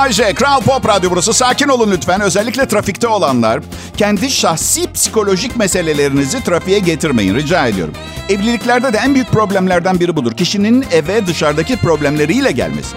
Bayce. 0.00 0.34
Kral 0.34 0.60
Pop 0.60 0.88
Radyo 0.88 1.10
burası. 1.10 1.32
Sakin 1.32 1.68
olun 1.68 1.90
lütfen. 1.90 2.20
Özellikle 2.20 2.68
trafikte 2.68 3.08
olanlar. 3.08 3.60
Kendi 3.96 4.30
şahsi 4.30 4.92
psikolojik 4.92 5.56
meselelerinizi 5.56 6.44
trafiğe 6.44 6.78
getirmeyin 6.78 7.34
rica 7.34 7.66
ediyorum. 7.66 7.94
Evliliklerde 8.28 8.92
de 8.92 8.98
en 8.98 9.14
büyük 9.14 9.28
problemlerden 9.28 10.00
biri 10.00 10.16
budur. 10.16 10.32
Kişinin 10.32 10.84
eve 10.92 11.26
dışarıdaki 11.26 11.76
problemleriyle 11.76 12.50
gelmesi. 12.50 12.96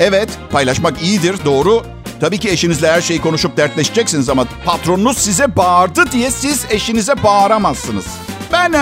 Evet, 0.00 0.28
paylaşmak 0.50 1.02
iyidir, 1.02 1.36
doğru. 1.44 1.82
Tabii 2.20 2.38
ki 2.38 2.50
eşinizle 2.50 2.92
her 2.92 3.00
şeyi 3.00 3.20
konuşup 3.20 3.56
dertleşeceksiniz 3.56 4.28
ama 4.28 4.46
patronunuz 4.64 5.18
size 5.18 5.56
bağırdı 5.56 6.12
diye 6.12 6.30
siz 6.30 6.64
eşinize 6.70 7.22
bağıramazsınız. 7.22 8.06
Ben 8.54 8.72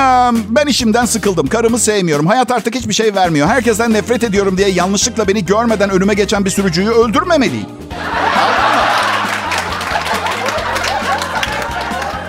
ben 0.49 0.67
işimden 0.67 1.05
sıkıldım. 1.05 1.47
Karımı 1.47 1.79
sevmiyorum. 1.79 2.27
Hayat 2.27 2.51
artık 2.51 2.75
hiçbir 2.75 2.95
şey 2.95 3.15
vermiyor. 3.15 3.49
Herkesten 3.49 3.93
nefret 3.93 4.25
ediyorum 4.25 4.59
diye 4.59 4.69
yanlışlıkla 4.69 5.29
beni 5.29 5.45
görmeden 5.45 5.91
önüme 5.91 6.15
geçen 6.15 6.45
bir 6.45 6.51
sürücüyü 6.51 6.91
öldürmemeliyim. 6.91 7.67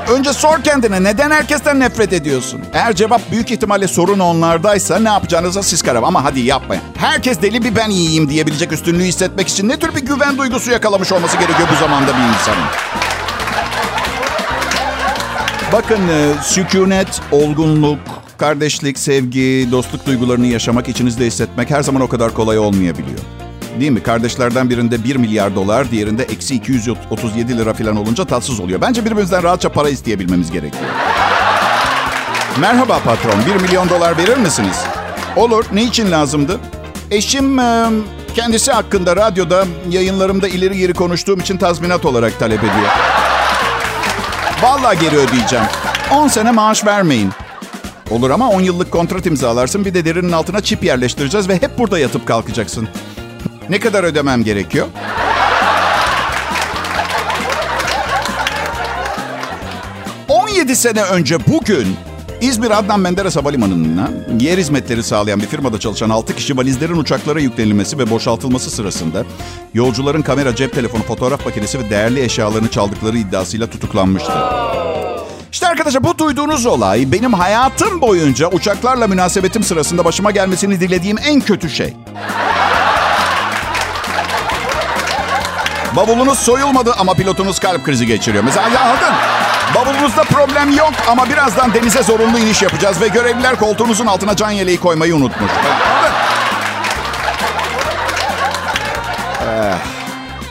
Önce 0.10 0.34
sor 0.34 0.64
kendine 0.64 1.04
neden 1.04 1.32
herkesten 1.32 1.80
nefret 1.80 2.14
ediyorsun? 2.14 2.62
Eğer 2.74 2.96
cevap 2.96 3.32
büyük 3.32 3.52
ihtimalle 3.52 3.88
sorun 3.88 4.20
onlardaysa 4.20 5.00
ne 5.00 5.10
yapacağınıza 5.10 5.64
siz 5.64 5.82
karar. 5.82 6.04
Ama 6.04 6.24
hadi 6.24 6.40
yapmayın. 6.40 6.84
Herkes 6.98 7.42
deli 7.42 7.64
bir 7.64 7.76
ben 7.76 7.90
iyiyim 7.90 8.30
diyebilecek 8.30 8.72
üstünlüğü 8.72 9.04
hissetmek 9.04 9.48
için 9.48 9.70
ne 9.70 9.80
tür 9.80 9.96
bir 9.96 10.06
güven 10.06 10.38
duygusu 10.38 10.72
yakalamış 10.72 11.12
olması 11.12 11.38
gerekiyor 11.38 11.68
bu 11.72 11.76
zamanda 11.76 12.08
bir 12.08 12.34
insanın? 12.34 13.13
Bakın 15.74 16.00
sükunet, 16.42 17.22
olgunluk, 17.32 18.00
kardeşlik, 18.38 19.00
sevgi, 19.00 19.68
dostluk 19.72 20.06
duygularını 20.06 20.48
yaşamak, 20.48 20.90
içinizde 20.90 21.26
hissetmek 21.26 21.70
her 21.72 21.84
zaman 21.84 22.02
o 22.02 22.08
kadar 22.08 22.34
kolay 22.34 22.60
olmayabiliyor. 22.60 23.20
Değil 23.80 23.92
mi? 23.92 24.04
Kardeşlerden 24.04 24.70
birinde 24.70 25.04
1 25.04 25.16
milyar 25.16 25.56
dolar, 25.56 25.92
diğerinde 25.92 26.24
eksi 26.24 26.56
237 26.56 27.58
lira 27.58 27.74
falan 27.74 27.96
olunca 27.96 28.26
tatsız 28.26 28.60
oluyor. 28.60 28.82
Bence 28.82 29.06
birbirimizden 29.06 29.44
rahatça 29.44 29.70
para 29.70 29.90
isteyebilmemiz 29.90 30.52
gerekiyor. 30.52 30.92
Merhaba 32.60 33.00
patron, 33.00 33.40
1 33.56 33.62
milyon 33.62 33.90
dolar 33.90 34.18
verir 34.18 34.38
misiniz? 34.38 34.84
Olur, 35.36 35.66
ne 35.74 35.84
için 35.84 36.12
lazımdı? 36.12 36.60
Eşim 37.12 37.58
kendisi 38.36 38.72
hakkında 38.72 39.16
radyoda 39.16 39.66
yayınlarımda 39.90 40.48
ileri 40.48 40.78
geri 40.78 40.94
konuştuğum 40.94 41.40
için 41.40 41.58
tazminat 41.58 42.06
olarak 42.06 42.40
talep 42.40 42.60
ediyor. 42.60 42.90
Vallahi 44.62 45.00
geri 45.00 45.16
ödeyeceğim. 45.18 45.66
10 46.12 46.28
sene 46.28 46.52
maaş 46.52 46.86
vermeyin. 46.86 47.32
Olur 48.12 48.30
ama 48.30 48.50
10 48.50 48.62
yıllık 48.62 48.92
kontrat 48.92 49.26
imzalarsın. 49.26 49.86
Bir 49.86 49.94
de 49.94 50.06
derinin 50.06 50.32
altına 50.32 50.62
çip 50.62 50.84
yerleştireceğiz 50.84 51.50
ve 51.50 51.56
hep 51.56 51.78
burada 51.78 52.00
yatıp 52.00 52.28
kalkacaksın. 52.28 52.88
ne 53.70 53.80
kadar 53.80 54.04
ödemem 54.04 54.44
gerekiyor? 54.44 54.88
...17 60.30 60.76
sene 60.76 61.04
önce 61.04 61.38
bugün... 61.48 61.98
İzmir 62.44 62.80
Adnan 62.80 63.00
Menderes 63.00 63.36
Havalimanı'na 63.36 64.12
yer 64.40 64.58
hizmetleri 64.58 65.04
sağlayan 65.04 65.40
bir 65.42 65.46
firmada 65.46 65.80
çalışan 65.80 66.10
6 66.10 66.36
kişi 66.36 66.58
valizlerin 66.58 66.96
uçaklara 66.96 67.40
yüklenilmesi 67.40 67.98
ve 67.98 68.10
boşaltılması 68.10 68.72
sırasında 68.72 69.24
yolcuların 69.74 70.22
kamera, 70.22 70.56
cep 70.56 70.74
telefonu, 70.74 71.04
fotoğraf 71.04 71.46
makinesi 71.46 71.80
ve 71.80 71.90
değerli 71.90 72.22
eşyalarını 72.24 72.72
çaldıkları 72.72 73.18
iddiasıyla 73.18 73.68
tutuklanmıştı. 73.68 74.32
İşte 75.52 75.68
arkadaşlar 75.68 76.04
bu 76.04 76.18
duyduğunuz 76.18 76.66
olay 76.66 77.12
benim 77.12 77.34
hayatım 77.34 78.02
boyunca 78.02 78.48
uçaklarla 78.48 79.08
münasebetim 79.08 79.64
sırasında 79.64 80.06
başıma 80.06 80.32
gelmesini 80.32 80.80
dilediğim 80.80 81.18
en 81.26 81.42
kötü 81.42 81.70
şey. 81.70 81.94
Bavulunuz 85.96 86.40
soyulmadı 86.40 86.94
ama 86.98 87.14
pilotunuz 87.14 87.60
kalp 87.60 87.86
krizi 87.86 88.06
geçiriyor. 88.08 88.44
Mesela 88.44 88.68
anladın? 88.82 89.43
Bavulunuzda 89.76 90.24
problem 90.24 90.78
yok 90.78 90.94
ama 91.08 91.30
birazdan 91.30 91.74
denize 91.74 92.04
zorunlu 92.04 92.40
iniş 92.40 92.62
yapacağız 92.62 93.02
ve 93.02 93.08
görevliler 93.08 93.56
koltuğunuzun 93.56 94.06
altına 94.06 94.36
can 94.36 94.52
yeleği 94.52 94.80
koymayı 94.80 95.16
unutmuş. 95.16 95.52
Eh. 99.42 99.74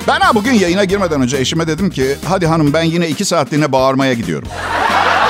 Ben 0.09 0.21
ha 0.21 0.35
bugün 0.35 0.53
yayına 0.53 0.85
girmeden 0.85 1.23
önce 1.23 1.37
eşime 1.37 1.67
dedim 1.67 1.91
ki 1.91 2.17
hadi 2.29 2.47
hanım 2.47 2.73
ben 2.73 2.83
yine 2.83 3.09
iki 3.09 3.25
saatliğine 3.25 3.73
bağırmaya 3.73 4.15
gidiyorum. 4.15 4.49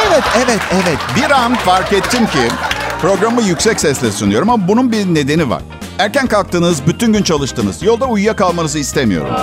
Evet, 0.08 0.24
evet, 0.36 0.60
evet. 0.72 0.98
Bir 1.16 1.30
an 1.30 1.54
fark 1.54 1.92
ettim 1.92 2.26
ki 2.26 2.48
programı 3.00 3.42
yüksek 3.42 3.80
sesle 3.80 4.12
sunuyorum 4.12 4.50
ama 4.50 4.68
bunun 4.68 4.92
bir 4.92 5.06
nedeni 5.06 5.50
var. 5.50 5.62
Erken 5.98 6.26
kalktınız, 6.26 6.86
bütün 6.86 7.12
gün 7.12 7.22
çalıştınız. 7.22 7.82
Yolda 7.82 8.06
uyuyakalmanızı 8.06 8.78
istemiyorum. 8.78 9.34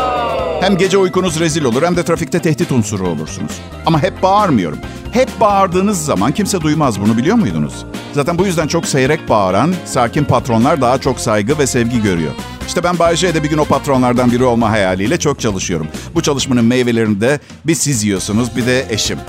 Hem 0.61 0.77
gece 0.77 0.97
uykunuz 0.97 1.39
rezil 1.39 1.63
olur 1.63 1.83
hem 1.83 1.95
de 1.95 2.03
trafikte 2.03 2.39
tehdit 2.39 2.71
unsuru 2.71 3.07
olursunuz. 3.07 3.51
Ama 3.85 4.03
hep 4.03 4.23
bağırmıyorum. 4.23 4.79
Hep 5.11 5.39
bağırdığınız 5.39 6.05
zaman 6.05 6.31
kimse 6.31 6.61
duymaz 6.61 7.01
bunu 7.01 7.17
biliyor 7.17 7.35
muydunuz? 7.35 7.85
Zaten 8.13 8.37
bu 8.37 8.45
yüzden 8.45 8.67
çok 8.67 8.85
seyrek 8.85 9.29
bağıran, 9.29 9.75
sakin 9.85 10.25
patronlar 10.25 10.81
daha 10.81 10.97
çok 10.97 11.19
saygı 11.19 11.57
ve 11.57 11.67
sevgi 11.67 12.01
görüyor. 12.01 12.31
İşte 12.67 12.83
ben 12.83 12.99
Bay 12.99 13.15
J'de 13.15 13.43
bir 13.43 13.49
gün 13.49 13.57
o 13.57 13.65
patronlardan 13.65 14.31
biri 14.31 14.43
olma 14.43 14.71
hayaliyle 14.71 15.19
çok 15.19 15.39
çalışıyorum. 15.39 15.87
Bu 16.15 16.21
çalışmanın 16.21 16.65
meyvelerini 16.65 17.21
de 17.21 17.39
bir 17.65 17.75
siz 17.75 18.03
yiyorsunuz 18.03 18.55
bir 18.55 18.65
de 18.65 18.85
eşim. 18.89 19.19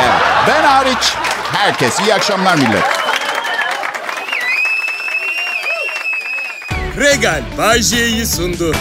Evet, 0.00 0.22
ben 0.48 0.64
hariç 0.64 1.14
herkes. 1.52 2.00
İyi 2.00 2.14
akşamlar 2.14 2.54
millet. 2.54 2.97
Regal 6.98 7.44
Bay 7.56 7.80
J'yi 7.80 8.26
sundu. 8.26 8.72